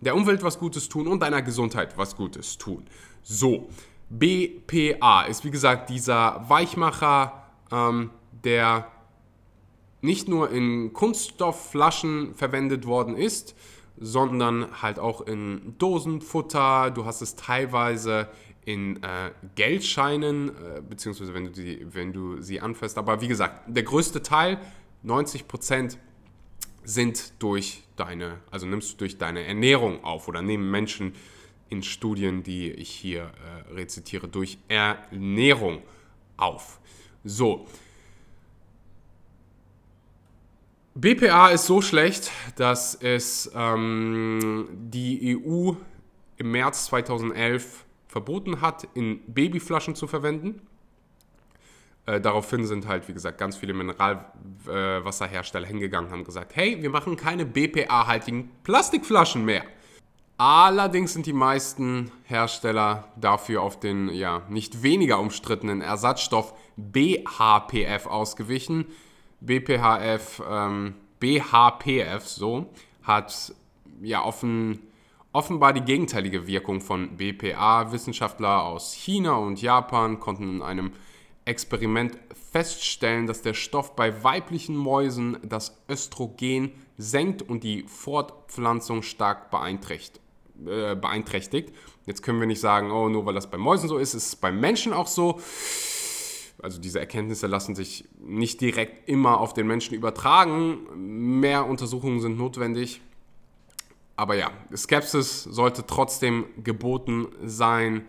der 0.00 0.16
Umwelt 0.16 0.42
was 0.42 0.58
Gutes 0.58 0.88
tun 0.88 1.06
und 1.06 1.22
deiner 1.22 1.42
Gesundheit 1.42 1.96
was 1.96 2.16
Gutes 2.16 2.58
tun. 2.58 2.86
So, 3.22 3.68
BPA 4.10 5.22
ist 5.22 5.44
wie 5.44 5.50
gesagt 5.50 5.90
dieser 5.90 6.44
Weichmacher, 6.48 7.46
ähm, 7.70 8.10
der 8.44 8.88
nicht 10.00 10.28
nur 10.28 10.50
in 10.50 10.92
Kunststoffflaschen 10.92 12.34
verwendet 12.34 12.86
worden 12.86 13.16
ist, 13.16 13.54
sondern 13.98 14.82
halt 14.82 14.98
auch 14.98 15.20
in 15.20 15.74
Dosenfutter. 15.78 16.90
Du 16.90 17.04
hast 17.04 17.22
es 17.22 17.36
teilweise 17.36 18.28
in 18.64 19.02
äh, 19.02 19.32
Geldscheinen, 19.54 20.48
äh, 20.48 20.82
beziehungsweise 20.88 21.34
wenn 21.34 21.46
du, 21.46 21.50
die, 21.50 21.86
wenn 21.94 22.12
du 22.12 22.40
sie 22.40 22.60
anfasst. 22.60 22.98
Aber 22.98 23.20
wie 23.20 23.28
gesagt, 23.28 23.62
der 23.66 23.82
größte 23.82 24.22
Teil, 24.22 24.58
90 25.02 25.48
Prozent, 25.48 25.98
sind 26.84 27.32
durch 27.38 27.84
deine, 27.96 28.38
also 28.50 28.66
nimmst 28.66 28.92
du 28.92 28.96
durch 28.98 29.18
deine 29.18 29.44
Ernährung 29.44 30.02
auf 30.04 30.28
oder 30.28 30.42
nehmen 30.42 30.70
Menschen 30.70 31.14
in 31.68 31.82
Studien, 31.82 32.42
die 32.42 32.70
ich 32.70 32.90
hier 32.90 33.32
äh, 33.68 33.72
rezitiere, 33.72 34.28
durch 34.28 34.58
Ernährung 34.68 35.82
auf. 36.36 36.80
So, 37.24 37.66
BPA 40.94 41.48
ist 41.48 41.66
so 41.66 41.80
schlecht, 41.80 42.30
dass 42.56 42.94
es 42.94 43.50
ähm, 43.54 44.68
die 44.72 45.38
EU 45.38 45.72
im 46.36 46.50
März 46.50 46.86
2011 46.86 47.84
verboten 48.08 48.60
hat, 48.60 48.86
in 48.94 49.20
Babyflaschen 49.26 49.94
zu 49.94 50.06
verwenden. 50.06 50.60
Äh, 52.04 52.20
daraufhin 52.20 52.66
sind 52.66 52.86
halt, 52.88 53.08
wie 53.08 53.14
gesagt, 53.14 53.38
ganz 53.38 53.56
viele 53.56 53.72
Mineralwasserhersteller 53.72 55.66
hingegangen 55.66 56.08
und 56.08 56.12
haben 56.12 56.24
gesagt, 56.24 56.56
hey, 56.56 56.82
wir 56.82 56.90
machen 56.90 57.16
keine 57.16 57.46
BPA-haltigen 57.46 58.50
Plastikflaschen 58.62 59.46
mehr. 59.46 59.64
Allerdings 60.36 61.12
sind 61.12 61.26
die 61.26 61.32
meisten 61.32 62.10
Hersteller 62.24 63.12
dafür 63.16 63.62
auf 63.62 63.78
den 63.78 64.08
ja, 64.08 64.42
nicht 64.48 64.82
weniger 64.82 65.20
umstrittenen 65.20 65.80
Ersatzstoff 65.80 66.52
BHPF 66.76 68.06
ausgewichen. 68.06 68.86
BPHF, 69.46 70.42
ähm, 70.48 70.94
BHPF 71.20 72.26
so, 72.26 72.66
hat 73.02 73.54
ja 74.02 74.24
offen, 74.24 74.80
offenbar 75.32 75.72
die 75.72 75.82
gegenteilige 75.82 76.46
Wirkung 76.46 76.80
von 76.80 77.16
BPA. 77.16 77.92
Wissenschaftler 77.92 78.62
aus 78.64 78.92
China 78.92 79.34
und 79.34 79.60
Japan 79.60 80.20
konnten 80.20 80.56
in 80.56 80.62
einem 80.62 80.92
Experiment 81.44 82.18
feststellen, 82.52 83.26
dass 83.26 83.42
der 83.42 83.54
Stoff 83.54 83.96
bei 83.96 84.22
weiblichen 84.22 84.76
Mäusen 84.76 85.38
das 85.42 85.82
Östrogen 85.88 86.72
senkt 86.96 87.42
und 87.42 87.64
die 87.64 87.84
Fortpflanzung 87.88 89.02
stark 89.02 89.50
beeinträchtigt. 89.50 90.22
Äh, 90.66 90.94
beeinträchtigt. 90.94 91.74
Jetzt 92.06 92.22
können 92.22 92.38
wir 92.38 92.46
nicht 92.46 92.60
sagen, 92.60 92.92
oh, 92.92 93.08
nur 93.08 93.26
weil 93.26 93.34
das 93.34 93.50
bei 93.50 93.58
Mäusen 93.58 93.88
so 93.88 93.98
ist, 93.98 94.14
ist 94.14 94.26
es 94.28 94.36
beim 94.36 94.60
Menschen 94.60 94.92
auch 94.92 95.08
so. 95.08 95.40
Also 96.62 96.80
diese 96.80 97.00
Erkenntnisse 97.00 97.48
lassen 97.48 97.74
sich 97.74 98.08
nicht 98.20 98.60
direkt 98.60 99.08
immer 99.08 99.40
auf 99.40 99.52
den 99.52 99.66
Menschen 99.66 99.94
übertragen. 99.94 101.40
Mehr 101.40 101.66
Untersuchungen 101.66 102.20
sind 102.20 102.38
notwendig. 102.38 103.00
Aber 104.14 104.36
ja, 104.36 104.50
Skepsis 104.74 105.42
sollte 105.42 105.84
trotzdem 105.86 106.44
geboten 106.62 107.26
sein, 107.44 108.06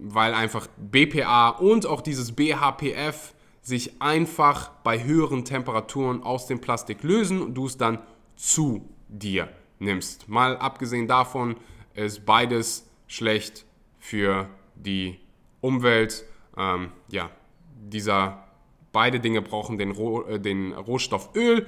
weil 0.00 0.34
einfach 0.34 0.68
BPA 0.76 1.48
und 1.48 1.86
auch 1.86 2.00
dieses 2.00 2.32
BHPF 2.32 3.34
sich 3.62 4.00
einfach 4.00 4.70
bei 4.84 5.02
höheren 5.02 5.44
Temperaturen 5.44 6.22
aus 6.22 6.46
dem 6.46 6.60
Plastik 6.60 7.02
lösen 7.02 7.42
und 7.42 7.54
du 7.54 7.66
es 7.66 7.76
dann 7.76 7.98
zu 8.36 8.88
dir 9.08 9.48
nimmst. 9.78 10.28
Mal 10.28 10.56
abgesehen 10.58 11.08
davon 11.08 11.56
ist 11.94 12.24
beides 12.26 12.88
schlecht 13.08 13.64
für 13.98 14.48
die 14.76 15.18
Umwelt. 15.60 16.24
Ähm, 16.56 16.92
ja, 17.08 17.30
dieser, 17.74 18.44
beide 18.92 19.20
Dinge 19.20 19.42
brauchen 19.42 19.78
den, 19.78 19.90
Roh, 19.90 20.22
äh, 20.22 20.40
den 20.40 20.72
Rohstoff 20.72 21.34
Öl 21.34 21.66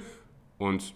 und 0.57 0.95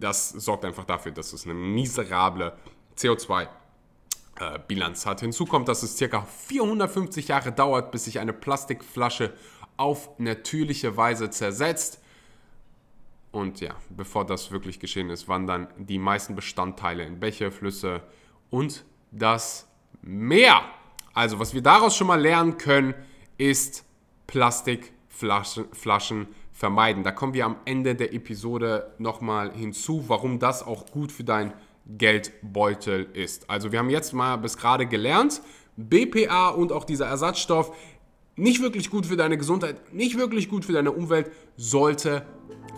das 0.00 0.30
sorgt 0.30 0.64
einfach 0.64 0.84
dafür, 0.84 1.12
dass 1.12 1.32
es 1.32 1.44
eine 1.44 1.54
miserable 1.54 2.56
CO2-Bilanz 2.96 5.06
hat. 5.06 5.20
Hinzu 5.20 5.46
kommt, 5.46 5.68
dass 5.68 5.82
es 5.82 5.98
ca. 5.98 6.22
450 6.22 7.28
Jahre 7.28 7.52
dauert, 7.52 7.92
bis 7.92 8.04
sich 8.04 8.18
eine 8.18 8.32
Plastikflasche 8.32 9.32
auf 9.76 10.18
natürliche 10.18 10.96
Weise 10.96 11.30
zersetzt. 11.30 12.02
Und 13.30 13.60
ja, 13.60 13.74
bevor 13.90 14.26
das 14.26 14.50
wirklich 14.50 14.80
geschehen 14.80 15.10
ist, 15.10 15.28
wandern 15.28 15.68
die 15.76 15.98
meisten 15.98 16.34
Bestandteile 16.34 17.04
in 17.04 17.20
Bäche, 17.20 17.50
Flüsse 17.50 18.02
und 18.50 18.84
das 19.10 19.68
Meer. 20.02 20.62
Also, 21.14 21.38
was 21.38 21.54
wir 21.54 21.62
daraus 21.62 21.96
schon 21.96 22.06
mal 22.06 22.20
lernen 22.20 22.58
können, 22.58 22.94
ist 23.36 23.84
Plastikflaschen 24.26 25.66
Flaschen 25.72 26.28
vermeiden. 26.52 27.04
Da 27.04 27.12
kommen 27.12 27.34
wir 27.34 27.44
am 27.44 27.56
Ende 27.64 27.94
der 27.94 28.12
Episode 28.12 28.94
nochmal 28.98 29.52
hinzu, 29.52 30.04
warum 30.08 30.38
das 30.38 30.66
auch 30.66 30.86
gut 30.90 31.12
für 31.12 31.24
dein 31.24 31.52
Geldbeutel 31.86 33.08
ist. 33.14 33.48
Also, 33.48 33.72
wir 33.72 33.78
haben 33.78 33.90
jetzt 33.90 34.12
mal 34.12 34.36
bis 34.36 34.56
gerade 34.56 34.86
gelernt, 34.86 35.40
BPA 35.76 36.48
und 36.48 36.72
auch 36.72 36.84
dieser 36.84 37.06
Ersatzstoff 37.06 37.74
nicht 38.36 38.62
wirklich 38.62 38.90
gut 38.90 39.06
für 39.06 39.16
deine 39.16 39.36
Gesundheit, 39.36 39.92
nicht 39.92 40.16
wirklich 40.16 40.48
gut 40.48 40.64
für 40.64 40.72
deine 40.72 40.92
Umwelt, 40.92 41.30
sollte 41.56 42.24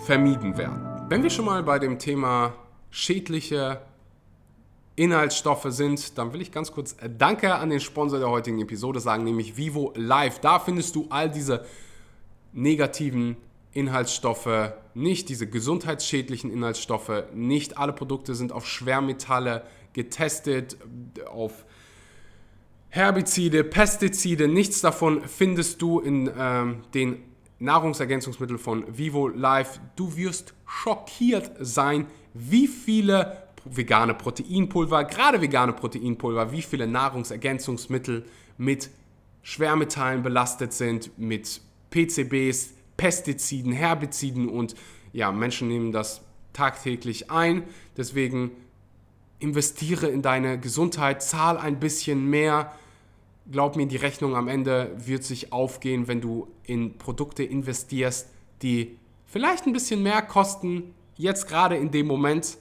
vermieden 0.05 0.57
werden. 0.57 1.07
Wenn 1.09 1.23
wir 1.23 1.31
schon 1.31 1.45
mal 1.45 1.63
bei 1.63 1.79
dem 1.79 1.99
Thema 1.99 2.55
schädliche 2.91 3.83
Inhaltsstoffe 5.01 5.65
sind, 5.69 6.19
dann 6.19 6.35
will 6.35 6.43
ich 6.43 6.53
ganz 6.53 6.73
kurz 6.73 6.95
Danke 7.17 7.55
an 7.55 7.71
den 7.71 7.81
Sponsor 7.81 8.19
der 8.19 8.29
heutigen 8.29 8.61
Episode 8.61 9.01
sagen, 9.01 9.25
nämlich 9.25 9.57
Vivo 9.57 9.95
Live. 9.97 10.41
Da 10.41 10.59
findest 10.59 10.95
du 10.95 11.07
all 11.09 11.31
diese 11.31 11.65
negativen 12.53 13.39
Inhaltsstoffe, 13.73 14.75
nicht 14.93 15.31
diese 15.31 15.47
gesundheitsschädlichen 15.47 16.53
Inhaltsstoffe, 16.53 17.25
nicht 17.33 17.79
alle 17.79 17.95
Produkte 17.95 18.35
sind 18.35 18.53
auf 18.53 18.67
Schwermetalle 18.67 19.63
getestet, 19.95 20.77
auf 21.33 21.65
Herbizide, 22.91 23.65
Pestizide, 23.65 24.49
nichts 24.49 24.83
davon 24.83 25.23
findest 25.23 25.81
du 25.81 26.01
in 26.01 26.31
ähm, 26.37 26.83
den 26.93 27.23
Nahrungsergänzungsmitteln 27.59 28.59
von 28.59 28.85
Vivo 28.99 29.29
Life. 29.29 29.81
Du 29.97 30.15
wirst 30.15 30.53
schockiert 30.67 31.53
sein, 31.59 32.07
wie 32.35 32.67
viele 32.67 33.50
vegane 33.65 34.15
Proteinpulver, 34.15 35.05
gerade 35.05 35.41
vegane 35.41 35.73
Proteinpulver, 35.73 36.53
wie 36.53 36.63
viele 36.63 36.87
Nahrungsergänzungsmittel 36.87 38.25
mit 38.59 38.91
Schwermetallen 39.43 40.23
belastet 40.23 40.73
sind, 40.73 41.19
mit 41.19 41.61
PCBs, 41.91 42.75
Pestiziden, 42.97 43.73
Herbiziden 43.73 44.49
und 44.49 44.75
ja, 45.13 45.33
Menschen 45.33 45.69
nehmen 45.69 45.93
das 45.93 46.23
tagtäglich 46.53 47.31
ein. 47.31 47.65
Deswegen 47.97 48.51
investiere 49.39 50.09
in 50.09 50.23
deine 50.23 50.59
Gesundheit, 50.61 51.23
zahl 51.23 51.57
ein 51.57 51.81
bisschen 51.81 52.29
mehr 52.29 52.73
glaub 53.51 53.77
mir, 53.77 53.87
die 53.87 53.97
Rechnung 53.97 54.37
am 54.37 54.49
Ende 54.49 54.91
wird 54.97 55.25
sich 55.25 55.53
aufgehen, 55.53 56.09
wenn 56.09 56.21
du 56.21 56.49
in 56.65 56.99
Produkte 56.99 57.43
investierst, 57.43 58.29
die 58.63 58.97
vielleicht 59.27 59.67
ein 59.67 59.73
bisschen 59.73 60.03
mehr 60.03 60.23
kosten, 60.23 60.95
jetzt 61.17 61.49
gerade 61.49 61.77
in 61.77 61.91
dem 61.91 62.07
Moment, 62.07 62.59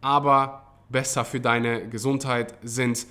aber 0.00 0.66
besser 0.88 1.24
für 1.24 1.40
deine 1.40 1.88
Gesundheit 1.88 2.54
sind. 2.62 3.06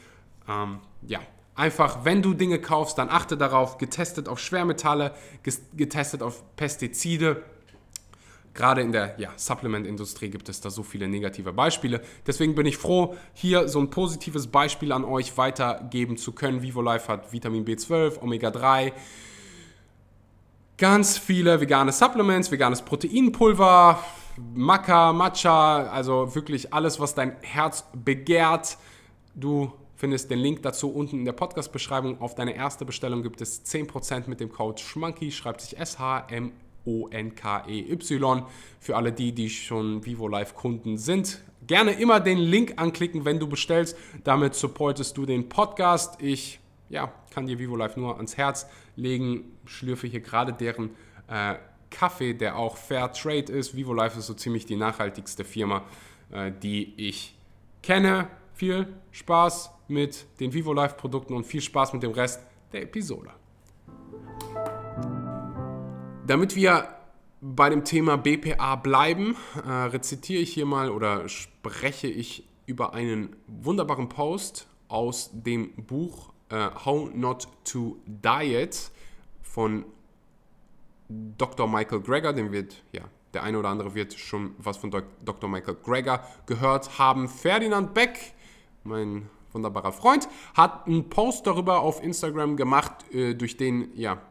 Ähm, 0.47 0.79
ja, 1.07 1.19
einfach, 1.55 2.05
wenn 2.05 2.21
du 2.21 2.33
Dinge 2.33 2.59
kaufst, 2.59 2.97
dann 2.97 3.09
achte 3.09 3.37
darauf, 3.37 3.77
getestet 3.77 4.27
auf 4.27 4.39
Schwermetalle, 4.39 5.13
getestet 5.75 6.21
auf 6.21 6.43
Pestizide 6.55 7.43
Gerade 8.53 8.81
in 8.81 8.91
der 8.91 9.15
ja, 9.17 9.29
Supplement-Industrie 9.37 10.29
gibt 10.29 10.49
es 10.49 10.59
da 10.59 10.69
so 10.69 10.83
viele 10.83 11.07
negative 11.07 11.53
Beispiele. 11.53 12.01
Deswegen 12.27 12.55
bin 12.55 12.65
ich 12.65 12.77
froh, 12.77 13.15
hier 13.33 13.69
so 13.69 13.79
ein 13.79 13.89
positives 13.89 14.47
Beispiel 14.47 14.91
an 14.91 15.05
euch 15.05 15.37
weitergeben 15.37 16.17
zu 16.17 16.33
können. 16.33 16.61
VivoLife 16.61 17.07
hat 17.07 17.31
Vitamin 17.31 17.63
B12, 17.63 18.19
Omega-3, 18.19 18.91
ganz 20.77 21.17
viele 21.17 21.61
vegane 21.61 21.91
Supplements, 21.93 22.51
veganes 22.51 22.81
Proteinpulver, 22.81 24.03
Maca, 24.53 25.13
Matcha, 25.13 25.83
also 25.89 26.33
wirklich 26.35 26.73
alles, 26.73 26.99
was 26.99 27.15
dein 27.15 27.35
Herz 27.41 27.85
begehrt. 27.93 28.77
Du 29.35 29.71
findest 29.95 30.31
den 30.31 30.39
Link 30.39 30.63
dazu 30.63 30.89
unten 30.91 31.19
in 31.19 31.25
der 31.25 31.33
Podcast-Beschreibung. 31.33 32.21
Auf 32.21 32.35
deine 32.35 32.55
erste 32.55 32.85
Bestellung 32.85 33.21
gibt 33.21 33.41
es 33.41 33.65
10% 33.65 34.29
mit 34.29 34.39
dem 34.39 34.51
Code 34.51 34.81
SCHMANKY, 34.81 35.31
schreibt 35.31 35.61
sich 35.61 35.77
S-H-M 35.77 36.53
O-N-K-E-Y. 36.85 38.45
Für 38.79 38.95
alle 38.95 39.11
die, 39.11 39.33
die 39.33 39.49
schon 39.49 40.05
Vivo 40.05 40.27
Live 40.27 40.55
Kunden 40.55 40.97
sind, 40.97 41.41
gerne 41.67 41.91
immer 41.91 42.19
den 42.19 42.37
Link 42.37 42.73
anklicken, 42.77 43.25
wenn 43.25 43.39
du 43.39 43.47
bestellst. 43.47 43.97
Damit 44.23 44.55
supportest 44.55 45.17
du 45.17 45.25
den 45.25 45.49
Podcast. 45.49 46.21
Ich 46.21 46.59
ja, 46.89 47.11
kann 47.31 47.45
dir 47.45 47.59
Vivo 47.59 47.75
Live 47.75 47.97
nur 47.97 48.15
ans 48.17 48.37
Herz 48.37 48.67
legen. 48.95 49.57
Schlürfe 49.65 50.07
hier 50.07 50.21
gerade 50.21 50.53
deren 50.53 50.91
äh, 51.27 51.55
Kaffee, 51.89 52.33
der 52.33 52.57
auch 52.57 52.77
Fair 52.77 53.11
Trade 53.11 53.51
ist. 53.51 53.75
Vivo 53.75 53.93
Live 53.93 54.17
ist 54.17 54.27
so 54.27 54.33
ziemlich 54.33 54.65
die 54.65 54.75
nachhaltigste 54.75 55.43
Firma, 55.43 55.83
äh, 56.31 56.51
die 56.51 56.93
ich 56.97 57.35
kenne. 57.81 58.27
Viel 58.53 58.87
Spaß 59.11 59.71
mit 59.87 60.25
den 60.39 60.53
Vivo 60.53 60.73
Live 60.73 60.97
Produkten 60.97 61.33
und 61.33 61.45
viel 61.45 61.61
Spaß 61.61 61.93
mit 61.93 62.03
dem 62.03 62.11
Rest 62.11 62.41
der 62.71 62.83
Episode. 62.83 63.31
Damit 66.27 66.55
wir 66.55 66.87
bei 67.41 67.69
dem 67.69 67.85
Thema 67.85 68.17
BPA 68.17 68.75
bleiben, 68.75 69.35
äh, 69.65 69.69
rezitiere 69.69 70.41
ich 70.41 70.53
hier 70.53 70.65
mal 70.65 70.91
oder 70.91 71.27
spreche 71.29 72.07
ich 72.07 72.47
über 72.65 72.93
einen 72.93 73.35
wunderbaren 73.47 74.09
Post 74.09 74.67
aus 74.89 75.31
dem 75.33 75.73
Buch 75.75 76.31
äh, 76.49 76.69
How 76.85 77.09
Not 77.13 77.47
to 77.63 77.97
Diet 78.05 78.91
von 79.41 79.85
Dr. 81.09 81.67
Michael 81.67 82.01
Greger, 82.01 82.33
den 82.33 82.51
wird, 82.51 82.83
ja, 82.91 83.01
der 83.33 83.43
eine 83.43 83.59
oder 83.59 83.69
andere 83.69 83.95
wird 83.95 84.13
schon 84.13 84.53
was 84.57 84.77
von 84.77 84.91
Dr. 84.91 85.49
Michael 85.49 85.77
Greger 85.83 86.23
gehört 86.45 86.99
haben. 86.99 87.27
Ferdinand 87.27 87.93
Beck, 87.93 88.33
mein 88.83 89.27
wunderbarer 89.51 89.91
Freund, 89.91 90.27
hat 90.53 90.87
einen 90.87 91.09
Post 91.09 91.47
darüber 91.47 91.79
auf 91.81 92.03
Instagram 92.03 92.55
gemacht, 92.55 93.11
äh, 93.11 93.33
durch 93.33 93.57
den, 93.57 93.89
ja, 93.95 94.21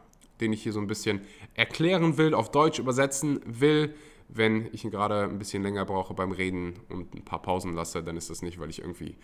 den 0.40 0.52
ich 0.52 0.62
hier 0.62 0.72
so 0.72 0.80
ein 0.80 0.86
bisschen 0.86 1.20
erklären 1.54 2.16
will, 2.16 2.32
auf 2.32 2.50
Deutsch 2.50 2.78
übersetzen 2.78 3.40
will. 3.44 3.94
Wenn 4.28 4.68
ich 4.72 4.84
ihn 4.84 4.90
gerade 4.90 5.24
ein 5.24 5.38
bisschen 5.38 5.62
länger 5.62 5.84
brauche 5.84 6.14
beim 6.14 6.32
Reden 6.32 6.74
und 6.88 7.14
ein 7.14 7.24
paar 7.24 7.42
Pausen 7.42 7.72
lasse, 7.72 8.04
dann 8.04 8.16
ist 8.16 8.30
das 8.30 8.42
nicht, 8.42 8.60
weil 8.60 8.70
ich 8.70 8.80
irgendwie 8.80 9.16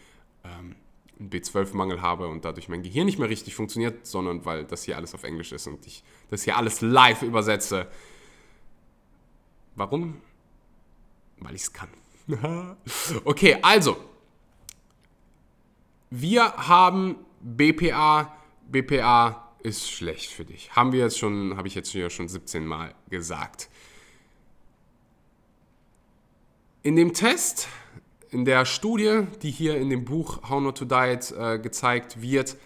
ähm, 0.45 0.75
einen 1.19 1.31
B12-Mangel 1.31 2.03
habe 2.03 2.29
und 2.29 2.45
dadurch 2.45 2.69
mein 2.69 2.83
Gehirn 2.83 3.07
nicht 3.07 3.19
mehr 3.19 3.29
richtig 3.29 3.55
funktioniert, 3.55 4.07
sondern 4.07 4.45
weil 4.45 4.65
das 4.65 4.85
hier 4.85 4.97
alles 4.97 5.15
auf 5.15 5.25
Englisch 5.25 5.53
ist 5.53 5.67
und 5.67 5.87
ich 5.87 6.03
das 6.31 6.45
hier 6.45 6.57
alles 6.57 6.81
live 6.81 7.23
übersetze. 7.23 7.89
Warum? 9.77 10.21
Weil 11.39 11.55
ich 11.55 11.63
es 11.63 11.73
kann. 11.73 11.89
okay, 13.25 13.59
also. 13.63 13.97
Wir 16.11 16.53
haben 16.57 17.17
BPA. 17.41 18.33
BPA 18.71 19.53
ist 19.63 19.91
schlecht 19.91 20.31
für 20.31 20.45
dich. 20.45 20.75
Haben 20.77 20.93
wir 20.93 21.01
jetzt 21.01 21.19
schon, 21.19 21.57
habe 21.57 21.69
ich 21.69 21.75
jetzt 21.75 21.91
hier 21.91 22.11
schon 22.11 22.29
17 22.29 22.67
Mal 22.67 22.95
gesagt. 23.09 23.69
In 26.83 26.97
dem 26.97 27.15
Test, 27.15 27.69
in 28.35 28.45
der 28.45 28.65
Studie, 28.65 29.23
die 29.43 29.51
hier 29.51 29.77
in 29.77 29.89
dem 29.89 30.05
Buch 30.05 30.51
How 30.51 30.61
Not 30.61 30.79
to 30.79 30.85
Diet 30.85 31.33
äh, 31.39 31.59
gezeigt 31.59 32.21
wird, 32.21 32.57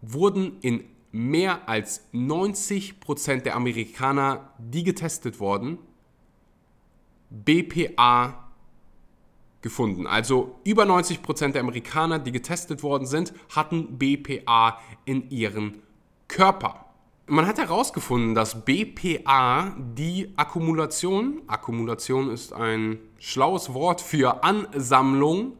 wurden 0.00 0.58
in 0.60 0.84
mehr 1.10 1.68
als 1.68 2.06
90% 2.12 3.42
der 3.42 3.56
Amerikaner, 3.56 4.52
die 4.58 4.84
getestet 4.84 5.40
wurden, 5.40 5.78
BPA 7.30 8.44
gefunden. 9.62 10.06
Also 10.06 10.60
über 10.64 10.84
90% 10.84 11.52
der 11.52 11.62
Amerikaner, 11.62 12.18
die 12.20 12.32
getestet 12.32 12.82
worden 12.82 13.06
sind, 13.06 13.34
hatten 13.54 13.98
BPA 13.98 14.78
in 15.04 15.28
ihrem 15.30 15.82
Körper. 16.28 16.83
Man 17.26 17.46
hat 17.46 17.56
herausgefunden, 17.56 18.34
dass 18.34 18.66
BPA 18.66 19.74
die 19.78 20.34
Akkumulation, 20.36 21.40
Akkumulation 21.46 22.30
ist 22.30 22.52
ein 22.52 22.98
schlaues 23.18 23.72
Wort 23.72 24.02
für 24.02 24.44
Ansammlung 24.44 25.56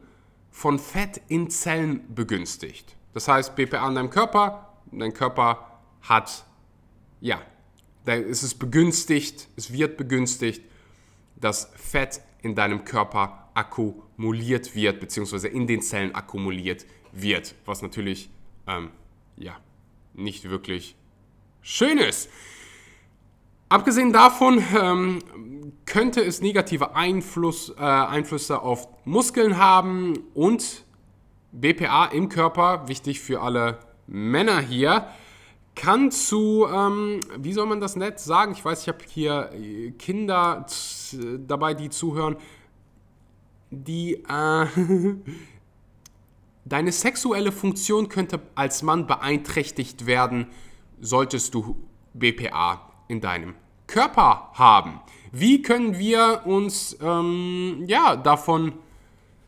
von 0.51 0.77
Fett 0.77 1.21
in 1.27 1.49
Zellen 1.49 2.13
begünstigt. 2.13 2.95
Das 3.13 3.27
heißt, 3.27 3.55
BPA 3.55 3.87
in 3.87 3.95
deinem 3.95 4.09
Körper, 4.11 4.73
dein 4.91 5.11
Körper 5.11 5.79
hat, 6.03 6.45
ja, 7.19 7.41
es 8.05 8.43
ist 8.43 8.59
begünstigt, 8.59 9.47
es 9.55 9.73
wird 9.73 9.97
begünstigt, 9.97 10.61
dass 11.35 11.71
Fett 11.75 12.21
in 12.43 12.53
deinem 12.53 12.85
Körper 12.85 13.49
akkumuliert 13.55 14.75
wird, 14.75 14.99
beziehungsweise 14.99 15.47
in 15.47 15.65
den 15.65 15.81
Zellen 15.81 16.13
akkumuliert 16.13 16.85
wird, 17.11 17.55
was 17.65 17.81
natürlich, 17.81 18.29
ähm, 18.67 18.91
ja, 19.35 19.57
nicht 20.13 20.47
wirklich 20.47 20.95
schön 21.65 21.97
ist. 21.97 22.29
Abgesehen 23.69 24.13
davon 24.13 24.63
ähm, 24.79 25.19
könnte 25.85 26.21
es 26.21 26.39
negative 26.39 26.95
Einfluss, 26.95 27.71
äh, 27.71 27.81
Einflüsse 27.81 28.61
auf 28.61 28.87
Muskeln 29.03 29.57
haben 29.57 30.13
und 30.35 30.85
BPA 31.51 32.05
im 32.05 32.29
Körper, 32.29 32.87
wichtig 32.87 33.19
für 33.19 33.41
alle 33.41 33.79
Männer 34.05 34.59
hier, 34.59 35.07
kann 35.73 36.11
zu, 36.11 36.67
ähm, 36.71 37.19
wie 37.37 37.51
soll 37.51 37.65
man 37.65 37.81
das 37.81 37.95
nett 37.95 38.19
sagen? 38.19 38.51
Ich 38.51 38.63
weiß, 38.63 38.83
ich 38.83 38.87
habe 38.87 38.99
hier 39.07 39.49
äh, 39.53 39.91
Kinder 39.91 40.67
dabei, 41.47 41.73
die 41.73 41.89
zuhören, 41.89 42.37
die 43.71 44.23
äh, 44.29 44.65
deine 46.65 46.91
sexuelle 46.91 47.51
Funktion 47.51 48.07
könnte 48.07 48.39
als 48.53 48.83
Mann 48.83 49.07
beeinträchtigt 49.07 50.05
werden, 50.05 50.47
solltest 51.05 51.53
du 51.53 51.75
BPA 52.13 52.81
in 53.07 53.21
deinem 53.21 53.55
Körper 53.87 54.51
haben. 54.53 54.99
Wie 55.31 55.61
können 55.61 55.97
wir 55.99 56.41
uns 56.45 56.97
ähm, 57.01 57.83
ja, 57.87 58.15
davon 58.15 58.73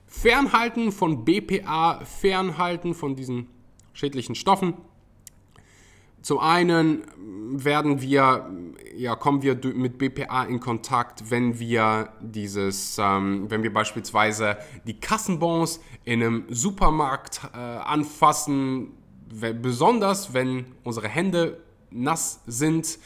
fernhalten, 0.05 0.91
von 0.91 1.25
BPA 1.25 2.01
fernhalten, 2.05 2.93
von 2.93 3.15
diesen 3.15 3.47
schädlichen 3.93 4.35
Stoffen? 4.35 4.73
Zum 6.21 6.39
einen 6.39 7.03
werden 7.63 8.01
wir, 8.01 8.49
ja, 8.95 9.15
kommen 9.15 9.43
wir 9.43 9.55
mit 9.73 9.97
BPA 9.97 10.43
in 10.43 10.59
Kontakt, 10.59 11.31
wenn 11.31 11.57
wir 11.57 12.09
dieses, 12.19 12.97
ähm, 12.99 13.49
wenn 13.49 13.63
wir 13.63 13.71
beispielsweise 13.71 14.57
die 14.85 14.99
Kassenbons 14.99 15.79
in 16.03 16.21
einem 16.21 16.45
Supermarkt 16.49 17.41
äh, 17.53 17.57
anfassen, 17.57 18.91
besonders 19.29 20.33
wenn 20.33 20.65
unsere 20.83 21.07
Hände 21.07 21.61
nass 21.89 22.41
sind. 22.45 22.99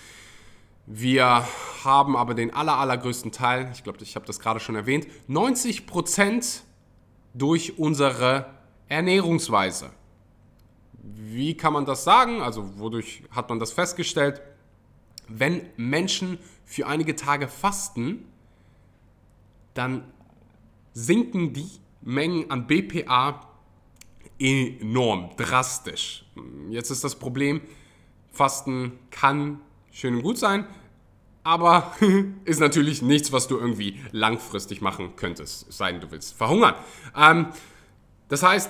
Wir 0.86 1.46
haben 1.84 2.16
aber 2.16 2.34
den 2.34 2.54
aller, 2.54 2.78
allergrößten 2.78 3.32
Teil, 3.32 3.70
ich 3.74 3.84
glaube, 3.84 4.00
ich 4.02 4.16
habe 4.16 4.26
das 4.26 4.40
gerade 4.40 4.60
schon 4.60 4.76
erwähnt, 4.76 5.08
90% 5.30 6.62
durch 7.34 7.78
unsere 7.78 8.48
Ernährungsweise. 8.88 9.92
Wie 10.94 11.56
kann 11.56 11.74
man 11.74 11.86
das 11.86 12.04
sagen? 12.04 12.42
Also 12.42 12.78
wodurch 12.78 13.24
hat 13.32 13.50
man 13.50 13.60
das 13.60 13.72
festgestellt? 13.72 14.42
Wenn 15.28 15.66
Menschen 15.78 16.38
für 16.66 16.88
einige 16.88 17.16
Tage 17.16 17.48
fasten, 17.48 18.26
dann 19.74 20.04
sinken 20.94 21.54
die 21.54 21.70
Mengen 22.02 22.52
an 22.52 22.68
BPA 22.68 23.51
enorm, 24.42 25.32
drastisch. 25.38 26.26
Jetzt 26.70 26.90
ist 26.90 27.04
das 27.04 27.16
Problem, 27.16 27.62
Fasten 28.32 29.00
kann 29.12 29.62
schön 29.92 30.16
und 30.16 30.24
gut 30.24 30.38
sein, 30.38 30.66
aber 31.44 31.96
ist 32.46 32.60
natürlich 32.60 33.02
nichts, 33.02 33.32
was 33.32 33.48
du 33.48 33.58
irgendwie 33.58 34.00
langfristig 34.12 34.82
machen 34.82 35.16
könntest, 35.16 35.68
es 35.70 35.78
sei 35.78 35.92
denn, 35.92 36.02
du 36.02 36.12
willst 36.12 36.34
verhungern. 36.34 36.76
Ähm, 37.16 37.48
das 38.30 38.44
heißt, 38.44 38.70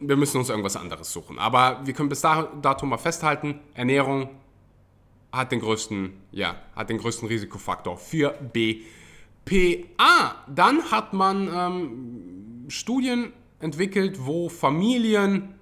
wir 0.00 0.16
müssen 0.16 0.38
uns 0.38 0.48
irgendwas 0.48 0.76
anderes 0.76 1.12
suchen. 1.12 1.38
Aber 1.38 1.80
wir 1.84 1.92
können 1.92 2.08
bis 2.08 2.20
dato 2.20 2.86
mal 2.86 2.98
festhalten, 2.98 3.60
Ernährung 3.74 4.30
hat 5.32 5.52
den 5.52 5.60
größten, 5.60 6.12
ja, 6.32 6.56
hat 6.74 6.90
den 6.90 6.98
größten 6.98 7.28
Risikofaktor 7.28 7.98
für 7.98 8.30
BPA. 8.52 10.36
Dann 10.48 10.90
hat 10.90 11.12
man 11.12 11.48
ähm, 11.52 12.64
Studien 12.68 13.32
entwickelt, 13.60 14.26
wo 14.26 14.48
Familien 14.48 15.54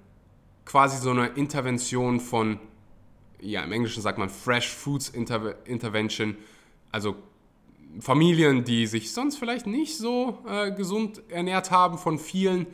quasi 0.65 0.97
so 0.97 1.11
eine 1.11 1.27
Intervention 1.27 2.19
von, 2.19 2.59
ja, 3.41 3.63
im 3.63 3.71
Englischen 3.71 4.01
sagt 4.01 4.17
man 4.17 4.29
Fresh 4.29 4.69
Foods 4.69 5.09
Inter 5.09 5.55
Intervention, 5.65 6.35
also 6.91 7.15
Familien, 7.99 8.63
die 8.63 8.85
sich 8.85 9.13
sonst 9.13 9.37
vielleicht 9.37 9.65
nicht 9.65 9.97
so 9.97 10.39
äh, 10.47 10.71
gesund 10.71 11.21
ernährt 11.29 11.71
haben 11.71 11.97
von 11.97 12.19
vielen 12.19 12.67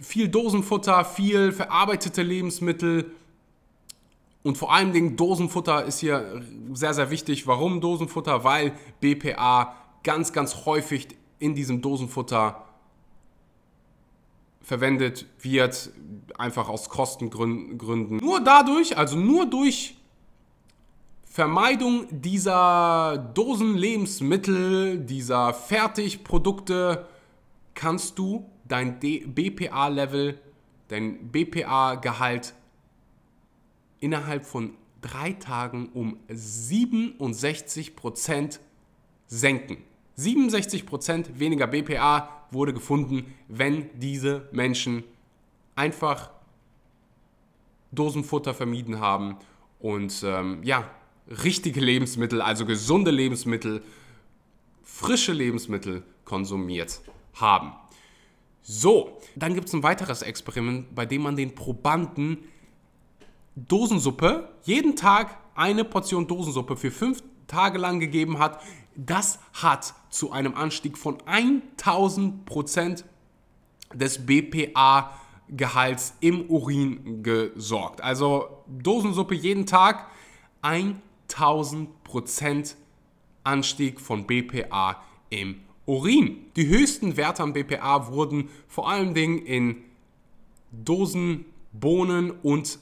viel 0.00 0.28
Dosenfutter, 0.28 1.04
viel 1.04 1.52
verarbeitete 1.52 2.22
Lebensmittel 2.22 3.12
und 4.42 4.58
vor 4.58 4.72
allem 4.72 4.92
Dingen 4.92 5.16
Dosenfutter 5.16 5.84
ist 5.84 6.00
hier 6.00 6.42
sehr, 6.72 6.94
sehr 6.94 7.10
wichtig. 7.10 7.46
Warum 7.46 7.80
Dosenfutter? 7.80 8.42
Weil 8.42 8.72
BPA 9.00 9.76
ganz, 10.02 10.32
ganz 10.32 10.66
häufig 10.66 11.08
in 11.38 11.54
diesem 11.54 11.80
Dosenfutter 11.80 12.64
verwendet 14.62 15.26
wird, 15.40 15.90
einfach 16.38 16.68
aus 16.68 16.88
Kostengründen. 16.88 18.18
Nur 18.18 18.40
dadurch, 18.40 18.96
also 18.96 19.16
nur 19.16 19.46
durch 19.46 19.96
Vermeidung 21.24 22.06
dieser 22.10 23.18
Dosenlebensmittel, 23.34 24.98
dieser 24.98 25.54
Fertigprodukte, 25.54 27.06
kannst 27.74 28.18
du 28.18 28.44
dein 28.68 29.00
BPA-Level, 29.00 30.38
dein 30.88 31.30
BPA-Gehalt 31.30 32.52
innerhalb 34.00 34.44
von 34.44 34.74
drei 35.00 35.32
Tagen 35.32 35.88
um 35.94 36.18
67% 36.30 38.58
senken. 39.26 39.78
67% 40.18 41.38
weniger 41.38 41.66
BPA 41.66 42.28
wurde 42.50 42.72
gefunden, 42.74 43.34
wenn 43.48 43.88
diese 43.98 44.48
Menschen 44.52 45.04
einfach 45.74 46.30
Dosenfutter 47.92 48.54
vermieden 48.54 49.00
haben 49.00 49.36
und 49.78 50.22
ähm, 50.24 50.62
ja, 50.62 50.88
richtige 51.28 51.80
Lebensmittel, 51.80 52.40
also 52.40 52.66
gesunde 52.66 53.10
Lebensmittel, 53.10 53.82
frische 54.82 55.32
Lebensmittel 55.32 56.02
konsumiert 56.24 57.00
haben. 57.34 57.72
So, 58.62 59.18
dann 59.34 59.54
gibt 59.54 59.68
es 59.68 59.74
ein 59.74 59.82
weiteres 59.82 60.22
Experiment, 60.22 60.94
bei 60.94 61.04
dem 61.04 61.22
man 61.22 61.36
den 61.36 61.54
Probanden 61.54 62.38
Dosensuppe, 63.54 64.48
jeden 64.62 64.96
Tag 64.96 65.36
eine 65.54 65.84
Portion 65.84 66.26
Dosensuppe 66.26 66.76
für 66.76 66.90
fünf 66.90 67.22
Tage 67.46 67.78
lang 67.78 68.00
gegeben 68.00 68.38
hat. 68.38 68.62
Das 68.96 69.38
hat 69.54 69.94
zu 70.10 70.32
einem 70.32 70.54
Anstieg 70.54 70.98
von 70.98 71.16
1000% 71.18 73.04
des 73.94 74.26
BPA-Gehalts 74.26 76.16
im 76.20 76.50
Urin 76.50 77.22
gesorgt. 77.22 78.02
Also 78.02 78.64
Dosensuppe 78.66 79.34
jeden 79.34 79.64
Tag 79.66 80.08
1000% 80.62 82.74
Anstieg 83.44 84.00
von 84.00 84.26
BPA 84.26 85.02
im 85.30 85.60
Urin. 85.86 86.46
Die 86.56 86.68
höchsten 86.68 87.16
Werte 87.16 87.42
am 87.42 87.52
BPA 87.52 88.12
wurden 88.12 88.48
vor 88.68 88.88
allen 88.88 89.14
Dingen 89.14 89.44
in 89.44 89.82
Dosen, 90.70 91.44
Bohnen 91.72 92.30
und 92.30 92.78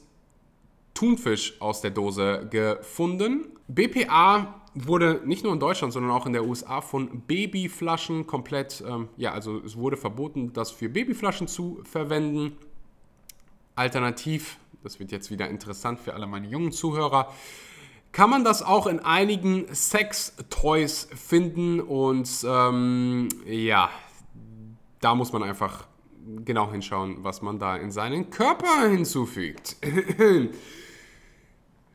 Thunfisch 0.95 1.61
aus 1.61 1.81
der 1.81 1.91
Dose 1.91 2.47
gefunden. 2.51 3.47
BPA 3.69 4.61
wurde 4.75 5.21
nicht 5.25 5.45
nur 5.45 5.53
in 5.53 5.61
Deutschland, 5.61 5.93
sondern 5.93 6.13
auch 6.13 6.27
in 6.27 6.33
der 6.33 6.45
USA 6.45 6.81
von 6.81 7.23
Babyflaschen 7.23 8.27
komplett, 8.27 8.83
ähm, 8.87 9.09
ja, 9.17 9.33
also 9.33 9.59
es 9.59 9.77
wurde 9.77 9.97
verboten, 9.97 10.53
das 10.53 10.71
für 10.71 10.89
Babyflaschen 10.89 11.49
zu 11.49 11.81
verwenden. 11.85 12.57
Alternativ, 13.75 14.59
das 14.83 15.01
wird 15.01 15.11
jetzt 15.11 15.31
wieder 15.31 15.49
interessant 15.49 15.99
für 15.99 16.15
alle 16.15 16.27
meine 16.27 16.49
jungen 16.49 16.73
Zuhörer, 16.73 17.33
kann 18.13 18.31
man 18.31 18.45
das 18.45 18.63
auch 18.63 18.87
in 18.87 19.01
einigen 19.01 19.73
Sex-Toys 19.73 21.09
finden 21.15 21.81
und 21.81 22.29
ähm, 22.45 23.29
ja, 23.47 23.91
da 25.01 25.15
muss 25.15 25.33
man 25.33 25.43
einfach 25.43 25.87
genau 26.45 26.71
hinschauen, 26.71 27.23
was 27.23 27.43
man 27.43 27.59
da 27.59 27.77
in 27.77 27.91
seinen 27.91 28.31
Körper 28.31 28.89
hinzufügt. 28.89 29.77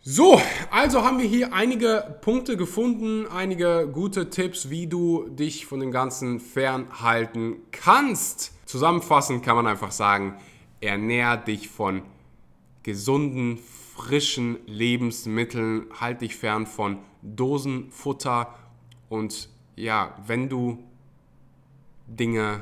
So, 0.08 0.40
also 0.70 1.02
haben 1.02 1.18
wir 1.18 1.28
hier 1.28 1.52
einige 1.52 2.20
Punkte 2.22 2.58
gefunden, 2.58 3.26
einige 3.26 3.90
gute 3.92 4.30
Tipps, 4.30 4.70
wie 4.70 4.86
du 4.86 5.28
dich 5.30 5.66
von 5.66 5.80
dem 5.80 5.90
Ganzen 5.90 6.40
fernhalten 6.40 7.56
kannst. 7.72 8.54
Zusammenfassend 8.68 9.42
kann 9.42 9.56
man 9.56 9.66
einfach 9.66 9.92
sagen, 9.92 10.38
ernähr 10.80 11.38
dich 11.38 11.70
von 11.70 12.04
gesunden, 12.84 13.58
frischen 13.96 14.60
Lebensmitteln, 14.68 15.88
halt 16.00 16.22
dich 16.22 16.36
fern 16.36 16.68
von 16.68 17.00
Dosenfutter 17.24 18.54
und 19.10 19.50
ja, 19.76 20.16
wenn 20.28 20.50
du 20.50 20.84
Dinge 22.06 22.62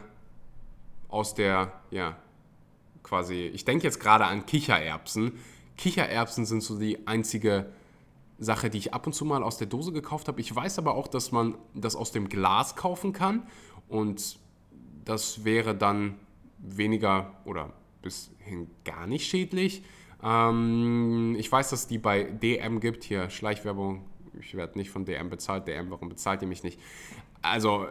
aus 1.14 1.36
der, 1.36 1.72
ja, 1.92 2.18
quasi, 3.04 3.52
ich 3.54 3.66
denke 3.66 3.84
jetzt 3.84 4.00
gerade 4.00 4.26
an 4.26 4.46
Kichererbsen, 4.46 5.34
Kichererbsen 5.78 6.46
sind 6.46 6.62
so 6.62 6.78
die 6.78 7.08
einzige 7.08 7.68
Sache, 8.40 8.70
die 8.70 8.80
ich 8.80 8.94
ab 8.94 9.06
und 9.06 9.14
zu 9.14 9.24
mal 9.24 9.44
aus 9.44 9.58
der 9.58 9.68
Dose 9.68 9.92
gekauft 9.92 10.28
habe. 10.28 10.42
Ich 10.42 10.54
weiß 10.54 10.80
aber 10.80 10.96
auch, 10.96 11.08
dass 11.08 11.32
man 11.32 11.56
das 11.74 11.96
aus 11.96 12.12
dem 12.12 12.30
Glas 12.30 12.76
kaufen 12.76 13.14
kann 13.14 13.44
und 13.88 14.40
das 15.06 15.46
wäre 15.46 15.76
dann 15.76 16.16
weniger 16.58 17.34
oder 17.46 17.74
bis 18.02 18.32
hin 18.40 18.70
gar 18.84 19.06
nicht 19.08 19.28
schädlich. 19.28 19.84
Ähm, 20.24 21.36
ich 21.38 21.52
weiß, 21.52 21.70
dass 21.70 21.88
die 21.88 21.98
bei 21.98 22.24
DM 22.24 22.80
gibt. 22.80 23.04
Hier 23.04 23.30
Schleichwerbung. 23.30 24.06
Ich 24.40 24.56
werde 24.56 24.78
nicht 24.78 24.90
von 24.90 25.06
DM 25.06 25.30
bezahlt. 25.30 25.68
DM, 25.68 25.92
warum 25.92 26.10
bezahlt 26.10 26.42
ihr 26.42 26.48
mich 26.48 26.64
nicht? 26.64 26.80
Also 27.42 27.88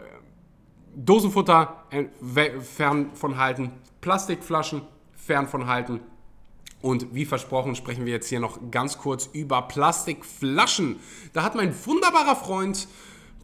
Dosenfutter 0.95 1.85
äh, 1.91 2.61
fern 2.61 3.11
von 3.15 3.39
halten, 3.39 3.73
Plastikflaschen 4.01 4.83
fern 5.15 5.47
von 5.47 5.67
halten 5.67 6.01
und 6.83 7.15
wie 7.15 7.25
versprochen 7.25 7.77
sprechen 7.77 8.05
wir 8.05 8.13
jetzt 8.13 8.29
hier 8.29 8.41
noch 8.41 8.59
ganz 8.71 8.99
kurz 8.99 9.31
über 9.33 9.63
Plastikflaschen. 9.63 10.99
Da 11.33 11.45
hat 11.45 11.55
mein 11.55 11.73
wunderbarer 11.87 12.37
Freund 12.37 12.89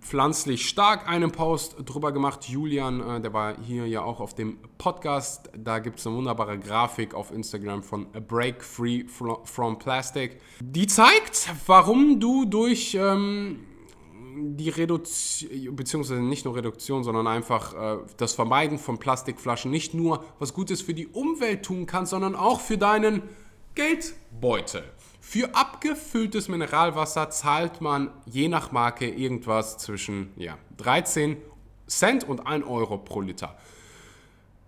pflanzlich 0.01 0.69
stark 0.69 1.09
einen 1.09 1.31
Post 1.33 1.77
drüber 1.85 2.13
gemacht. 2.13 2.49
Julian, 2.49 3.01
äh, 3.01 3.21
der 3.21 3.33
war 3.33 3.57
hier 3.63 3.87
ja 3.87 4.03
auch 4.03 4.21
auf 4.21 4.35
dem 4.35 4.59
Podcast. 4.77 5.51
Da 5.57 5.79
gibt 5.79 5.99
es 5.99 6.07
eine 6.07 6.17
wunderbare 6.17 6.59
Grafik 6.59 7.15
auf 7.15 7.31
Instagram 7.31 7.83
von 7.83 8.07
A 8.15 8.21
Break 8.21 8.63
Free 8.63 9.05
from 9.09 9.79
Plastic. 9.79 10.41
Die 10.61 10.87
zeigt, 10.87 11.53
warum 11.67 12.21
du 12.21 12.45
durch 12.45 12.97
ähm, 13.01 13.61
die 14.57 14.69
Reduktion, 14.69 15.77
beziehungsweise 15.77 16.21
nicht 16.21 16.45
nur 16.45 16.57
Reduktion, 16.57 17.05
sondern 17.05 17.27
einfach 17.27 17.75
äh, 17.75 17.99
das 18.17 18.35
Vermeiden 18.35 18.79
von 18.79 18.99
Plastikflaschen 18.99 19.71
nicht 19.71 19.95
nur 19.95 20.25
was 20.39 20.55
Gutes 20.55 20.83
für 20.83 20.95
die 20.95 21.07
Umwelt 21.07 21.65
tun 21.65 21.87
kannst, 21.87 22.11
sondern 22.11 22.35
auch 22.35 22.61
für 22.61 22.79
deinen 22.79 23.23
Geldbeutel. 23.75 24.85
Für 25.21 25.55
abgefülltes 25.55 26.49
Mineralwasser 26.49 27.31
zahlt 27.31 27.81
man 27.81 28.11
je 28.27 28.49
nach 28.49 28.73
Marke 28.73 29.09
irgendwas 29.09 29.79
zwischen 29.79 30.33
ja, 30.37 30.57
13 30.79 31.37
Cent 31.87 32.25
und 32.29 32.47
1 32.47 32.67
Euro 32.67 32.99
pro 32.99 33.21
Liter. 33.21 33.57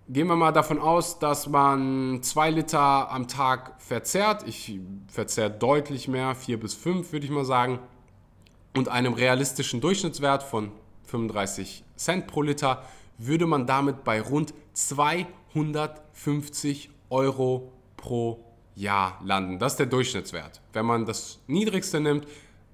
Gehen 0.08 0.26
wir 0.26 0.36
mal 0.36 0.52
davon 0.52 0.78
aus, 0.78 1.18
dass 1.18 1.48
man 1.48 2.22
2 2.22 2.50
Liter 2.50 3.10
am 3.10 3.28
Tag 3.28 3.80
verzehrt. 3.80 4.42
Ich 4.46 4.78
verzehre 5.08 5.50
deutlich 5.50 6.08
mehr, 6.08 6.34
4 6.34 6.58
bis 6.58 6.74
5 6.74 7.12
würde 7.12 7.26
ich 7.26 7.30
mal 7.30 7.44
sagen 7.44 7.78
und 8.76 8.88
einem 8.88 9.14
realistischen 9.14 9.80
Durchschnittswert 9.80 10.42
von 10.42 10.72
35 11.06 11.84
Cent 11.96 12.26
pro 12.26 12.42
Liter 12.42 12.84
würde 13.18 13.46
man 13.46 13.66
damit 13.66 14.04
bei 14.04 14.20
rund 14.20 14.54
250 14.72 16.90
Euro 17.10 17.72
pro 17.96 18.44
Jahr 18.74 19.20
landen. 19.24 19.58
Das 19.58 19.72
ist 19.72 19.78
der 19.78 19.86
Durchschnittswert. 19.86 20.60
Wenn 20.72 20.86
man 20.86 21.04
das 21.04 21.40
niedrigste 21.46 22.00
nimmt, 22.00 22.26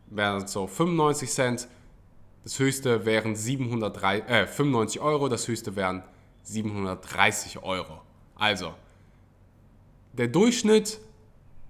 wären 0.08 0.44
es 0.44 0.52
so 0.52 0.66
95 0.66 1.30
Cent. 1.30 1.68
Das 2.44 2.58
höchste 2.58 3.04
wären 3.04 3.34
703, 3.34 4.20
äh, 4.20 4.46
95 4.46 5.00
Euro, 5.00 5.28
das 5.28 5.48
höchste 5.48 5.74
wären 5.74 6.04
730 6.44 7.62
Euro. 7.64 8.02
Also, 8.36 8.74
der 10.12 10.28
Durchschnitt 10.28 11.00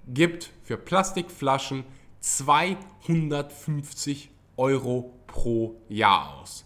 gibt 0.07 0.51
für 0.65 0.77
Plastikflaschen 0.77 1.85
250 2.20 4.31
Euro 4.57 5.12
pro 5.26 5.81
Jahr 5.88 6.40
aus. 6.40 6.64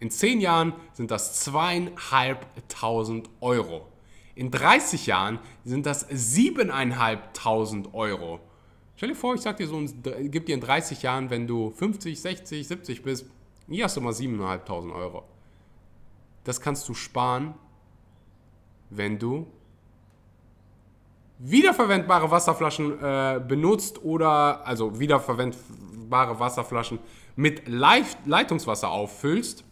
In 0.00 0.10
10 0.10 0.40
Jahren 0.40 0.74
sind 0.92 1.10
das 1.10 1.40
zweieinhalbtausend 1.40 3.30
Euro. 3.40 3.88
In 4.34 4.50
30 4.50 5.06
Jahren 5.06 5.38
sind 5.64 5.86
das 5.86 6.08
7.500 6.08 7.92
Euro. 7.92 8.40
Stell 8.96 9.10
dir 9.10 9.14
vor, 9.14 9.34
ich 9.34 9.42
sag 9.42 9.58
dir 9.58 9.66
so, 9.66 9.84
gib 10.24 10.46
dir 10.46 10.54
in 10.54 10.60
30 10.60 11.02
Jahren, 11.02 11.30
wenn 11.30 11.46
du 11.46 11.70
50, 11.70 12.20
60, 12.20 12.66
70 12.66 13.02
bist, 13.02 13.26
hier 13.68 13.84
hast 13.84 13.96
du 13.96 14.00
mal 14.00 14.12
7.500 14.12 14.94
Euro. 14.94 15.24
Das 16.44 16.60
kannst 16.60 16.88
du 16.88 16.94
sparen, 16.94 17.54
wenn 18.90 19.18
du 19.18 19.46
wiederverwendbare 21.44 22.30
Wasserflaschen 22.30 23.02
äh, 23.02 23.40
benutzt 23.46 24.02
oder 24.02 24.64
also 24.64 24.98
wiederverwendbare 25.00 26.38
Wasserflaschen 26.38 27.00
mit 27.34 27.66
Leitungswasser 27.66 28.90
auffüllst. 28.90 29.64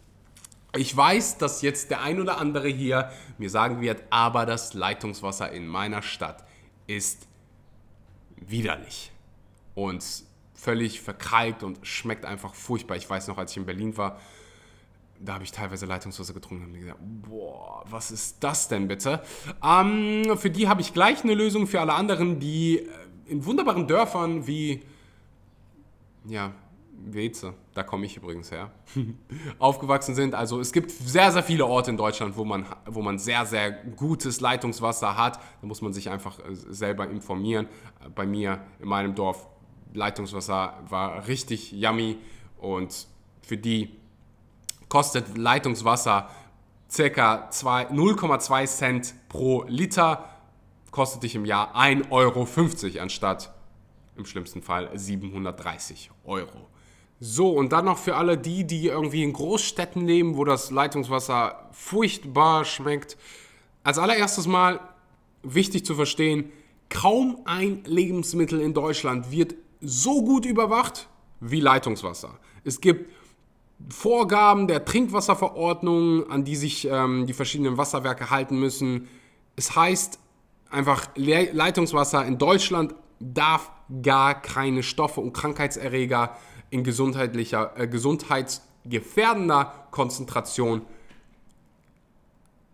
Ich 0.75 0.95
weiß, 0.95 1.37
dass 1.37 1.61
jetzt 1.61 1.89
der 1.89 2.01
ein 2.01 2.19
oder 2.19 2.39
andere 2.39 2.67
hier 2.67 3.09
mir 3.37 3.49
sagen 3.49 3.81
wird, 3.81 4.03
aber 4.09 4.45
das 4.45 4.73
Leitungswasser 4.73 5.51
in 5.51 5.67
meiner 5.67 6.01
Stadt 6.01 6.43
ist 6.87 7.27
widerlich 8.35 9.11
und 9.73 10.03
völlig 10.53 11.01
verkalkt 11.01 11.63
und 11.63 11.85
schmeckt 11.85 12.25
einfach 12.25 12.53
furchtbar. 12.53 12.97
Ich 12.97 13.09
weiß 13.09 13.27
noch, 13.29 13.37
als 13.37 13.51
ich 13.51 13.57
in 13.57 13.65
Berlin 13.65 13.95
war, 13.97 14.19
da 15.23 15.33
habe 15.35 15.43
ich 15.43 15.51
teilweise 15.51 15.85
Leitungswasser 15.85 16.33
getrunken 16.33 16.65
und 16.65 16.71
mir 16.71 16.79
gedacht, 16.79 16.99
boah, 16.99 17.83
was 17.89 18.11
ist 18.11 18.43
das 18.43 18.67
denn 18.67 18.87
bitte? 18.87 19.21
Ähm, 19.63 20.37
für 20.37 20.49
die 20.49 20.67
habe 20.67 20.81
ich 20.81 20.93
gleich 20.93 21.23
eine 21.23 21.33
Lösung 21.33 21.67
für 21.67 21.79
alle 21.79 21.93
anderen, 21.93 22.39
die 22.39 22.79
äh, 22.79 22.87
in 23.27 23.45
wunderbaren 23.45 23.87
Dörfern 23.87 24.47
wie, 24.47 24.81
ja, 26.25 26.53
Weze, 27.03 27.53
da 27.73 27.83
komme 27.83 28.05
ich 28.05 28.17
übrigens 28.17 28.51
her, 28.51 28.71
aufgewachsen 29.59 30.13
sind. 30.13 30.35
Also 30.35 30.59
es 30.59 30.71
gibt 30.71 30.91
sehr, 30.91 31.31
sehr 31.31 31.43
viele 31.43 31.65
Orte 31.65 31.91
in 31.91 31.97
Deutschland, 31.97 32.37
wo 32.37 32.45
man, 32.45 32.65
wo 32.85 33.01
man 33.01 33.17
sehr, 33.17 33.45
sehr 33.45 33.71
gutes 33.71 34.39
Leitungswasser 34.39 35.17
hat. 35.17 35.39
Da 35.61 35.67
muss 35.67 35.81
man 35.81 35.93
sich 35.93 36.09
einfach 36.09 36.39
äh, 36.39 36.53
selber 36.53 37.09
informieren. 37.09 37.67
Bei 38.15 38.25
mir 38.25 38.61
in 38.79 38.87
meinem 38.87 39.15
Dorf, 39.15 39.47
Leitungswasser 39.93 40.79
war 40.87 41.27
richtig 41.27 41.71
yummy 41.71 42.17
und 42.57 43.07
für 43.41 43.57
die 43.57 44.00
kostet 44.91 45.37
Leitungswasser 45.37 46.29
ca. 46.93 47.49
0,2 47.49 48.65
Cent 48.67 49.13
pro 49.29 49.63
Liter, 49.69 50.27
kostet 50.91 51.23
dich 51.23 51.33
im 51.33 51.45
Jahr 51.45 51.77
1,50 51.77 52.11
Euro 52.11 53.01
anstatt 53.01 53.53
im 54.17 54.25
schlimmsten 54.25 54.61
Fall 54.61 54.89
730 54.93 56.11
Euro. 56.25 56.67
So, 57.21 57.51
und 57.51 57.71
dann 57.71 57.85
noch 57.85 57.99
für 57.99 58.17
alle 58.17 58.37
die, 58.37 58.67
die 58.67 58.87
irgendwie 58.87 59.23
in 59.23 59.31
Großstädten 59.31 60.05
leben, 60.05 60.35
wo 60.35 60.43
das 60.43 60.71
Leitungswasser 60.71 61.69
furchtbar 61.71 62.65
schmeckt. 62.65 63.15
Als 63.83 63.97
allererstes 63.97 64.45
mal 64.45 64.81
wichtig 65.41 65.85
zu 65.85 65.95
verstehen, 65.95 66.51
kaum 66.89 67.43
ein 67.45 67.85
Lebensmittel 67.85 68.59
in 68.59 68.73
Deutschland 68.73 69.31
wird 69.31 69.55
so 69.79 70.25
gut 70.25 70.45
überwacht 70.45 71.07
wie 71.39 71.61
Leitungswasser. 71.61 72.37
Es 72.65 72.81
gibt 72.81 73.09
Vorgaben 73.89 74.67
der 74.67 74.85
Trinkwasserverordnung, 74.85 76.29
an 76.29 76.43
die 76.43 76.55
sich 76.55 76.87
ähm, 76.87 77.25
die 77.25 77.33
verschiedenen 77.33 77.77
Wasserwerke 77.77 78.29
halten 78.29 78.59
müssen. 78.59 79.07
Es 79.55 79.75
heißt 79.75 80.19
einfach, 80.69 81.09
Le 81.15 81.51
Leitungswasser 81.51 82.25
in 82.25 82.37
Deutschland 82.37 82.95
darf 83.19 83.71
gar 84.01 84.41
keine 84.41 84.83
Stoffe 84.83 85.21
und 85.21 85.33
Krankheitserreger 85.33 86.37
in 86.69 86.83
gesundheitlicher, 86.83 87.73
äh, 87.75 87.87
gesundheitsgefährdender 87.87 89.87
Konzentration 89.91 90.83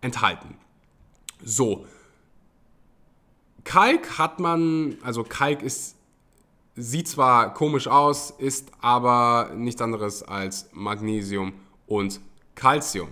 enthalten. 0.00 0.56
So, 1.44 1.86
Kalk 3.64 4.18
hat 4.18 4.40
man, 4.40 4.96
also 5.02 5.24
Kalk 5.24 5.62
ist 5.62 5.97
sieht 6.78 7.08
zwar 7.08 7.52
komisch 7.54 7.88
aus, 7.88 8.30
ist 8.30 8.70
aber 8.80 9.50
nichts 9.54 9.82
anderes 9.82 10.22
als 10.22 10.70
Magnesium 10.72 11.52
und 11.86 12.20
Calcium. 12.54 13.08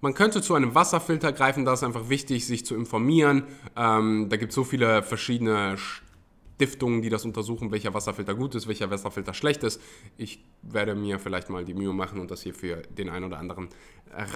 Man 0.00 0.14
könnte 0.14 0.40
zu 0.42 0.54
einem 0.54 0.74
Wasserfilter 0.74 1.32
greifen, 1.32 1.64
da 1.64 1.72
ist 1.72 1.82
einfach 1.82 2.08
wichtig, 2.08 2.46
sich 2.46 2.64
zu 2.64 2.76
informieren. 2.76 3.44
Ähm, 3.76 4.28
da 4.28 4.36
gibt 4.36 4.50
es 4.50 4.54
so 4.54 4.62
viele 4.62 5.02
verschiedene 5.02 5.76
Stiftungen, 5.76 7.02
die 7.02 7.08
das 7.08 7.24
untersuchen, 7.24 7.72
welcher 7.72 7.94
Wasserfilter 7.94 8.34
gut 8.34 8.54
ist, 8.54 8.68
welcher 8.68 8.90
Wasserfilter 8.90 9.34
schlecht 9.34 9.64
ist. 9.64 9.80
Ich 10.16 10.44
werde 10.62 10.94
mir 10.94 11.18
vielleicht 11.18 11.50
mal 11.50 11.64
die 11.64 11.74
Mühe 11.74 11.92
machen 11.92 12.20
und 12.20 12.30
das 12.30 12.42
hier 12.42 12.54
für 12.54 12.76
den 12.82 13.08
einen 13.08 13.24
oder 13.24 13.38
anderen 13.38 13.68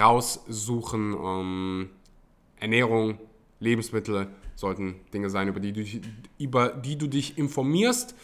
raussuchen. 0.01 1.15
Ähm, 1.15 1.91
Ernährung, 2.57 3.19
Lebensmittel 3.63 4.27
sollten 4.57 4.97
Dinge 5.15 5.31
sein, 5.31 5.49
über 5.49 5.61
die, 5.61 5.73
du, 5.73 5.85
über 6.39 6.69
die 6.69 6.99
du 6.99 7.07
dich 7.07 7.39
informierst. 7.39 8.15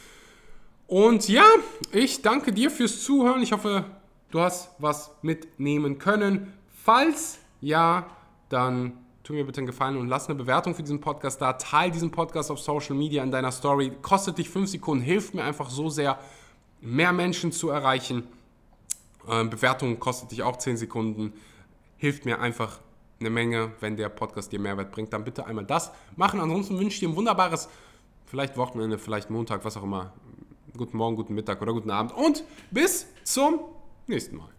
Und 0.87 1.29
ja, 1.29 1.45
ich 1.93 2.23
danke 2.23 2.53
dir 2.53 2.71
fürs 2.71 3.03
Zuhören. 3.03 3.43
Ich 3.43 3.53
hoffe, 3.53 3.85
du 4.31 4.41
hast 4.41 4.71
was 4.79 5.13
mitnehmen 5.23 5.99
können. 5.99 6.53
Falls 6.85 7.39
ja, 7.61 8.07
dann 8.49 8.93
tu 9.23 9.35
mir 9.35 9.45
bitte 9.45 9.59
einen 9.59 9.67
Gefallen 9.67 9.97
und 9.97 10.09
lass 10.09 10.29
eine 10.29 10.37
Bewertung 10.37 10.75
für 10.75 10.83
diesen 10.83 11.01
Podcast 11.01 11.41
da. 11.41 11.53
Teil 11.53 11.91
diesen 11.91 12.11
Podcast 12.11 12.51
auf 12.51 12.59
Social 12.59 12.97
Media 12.97 13.23
in 13.23 13.31
deiner 13.31 13.53
Story. 13.53 13.93
Kostet 14.03 14.39
dich 14.39 14.49
5 14.49 14.69
Sekunden, 14.71 15.05
hilft 15.05 15.35
mir 15.35 15.45
einfach 15.45 15.71
so 15.71 15.89
sehr, 15.89 16.19
mehr 16.81 17.13
Menschen 17.13 17.53
zu 17.53 17.69
erreichen. 17.69 18.27
Ähm, 19.29 19.51
Bewertung 19.51 19.99
kostet 19.99 20.31
dich 20.31 20.43
auch 20.43 20.57
10 20.57 20.79
Sekunden. 20.79 21.33
Hilft 21.97 22.25
mir 22.25 22.41
einfach 22.41 22.79
eine 23.21 23.31
Menge, 23.31 23.73
wenn 23.81 23.97
der 23.97 24.09
Podcast 24.09 24.53
dir 24.53 24.61
Mehrwert 24.61 24.93
bringt. 24.93 25.13
Dann 25.13 25.25
bitte 25.25 25.47
einmal 25.47 25.65
das 25.65 25.93
machen. 26.17 26.41
Ansonsten 26.41 26.79
wünsche 26.79 26.95
ich 26.95 27.01
dir 27.01 27.09
ein 27.09 27.17
wunderbares, 27.17 27.69
vielleicht 28.27 28.57
Wochenende, 28.57 28.99
vielleicht 28.99 29.31
Montag, 29.31 29.65
was 29.65 29.77
auch 29.77 29.83
immer. 29.83 30.13
Guten 30.77 30.97
Morgen, 30.97 31.17
guten 31.17 31.35
Mittag 31.35 31.61
oder 31.61 31.73
guten 31.73 31.91
Abend 31.91 32.13
und 32.13 32.45
bis 32.71 33.07
zum 33.25 33.61
nächsten 34.07 34.37
Mal. 34.37 34.58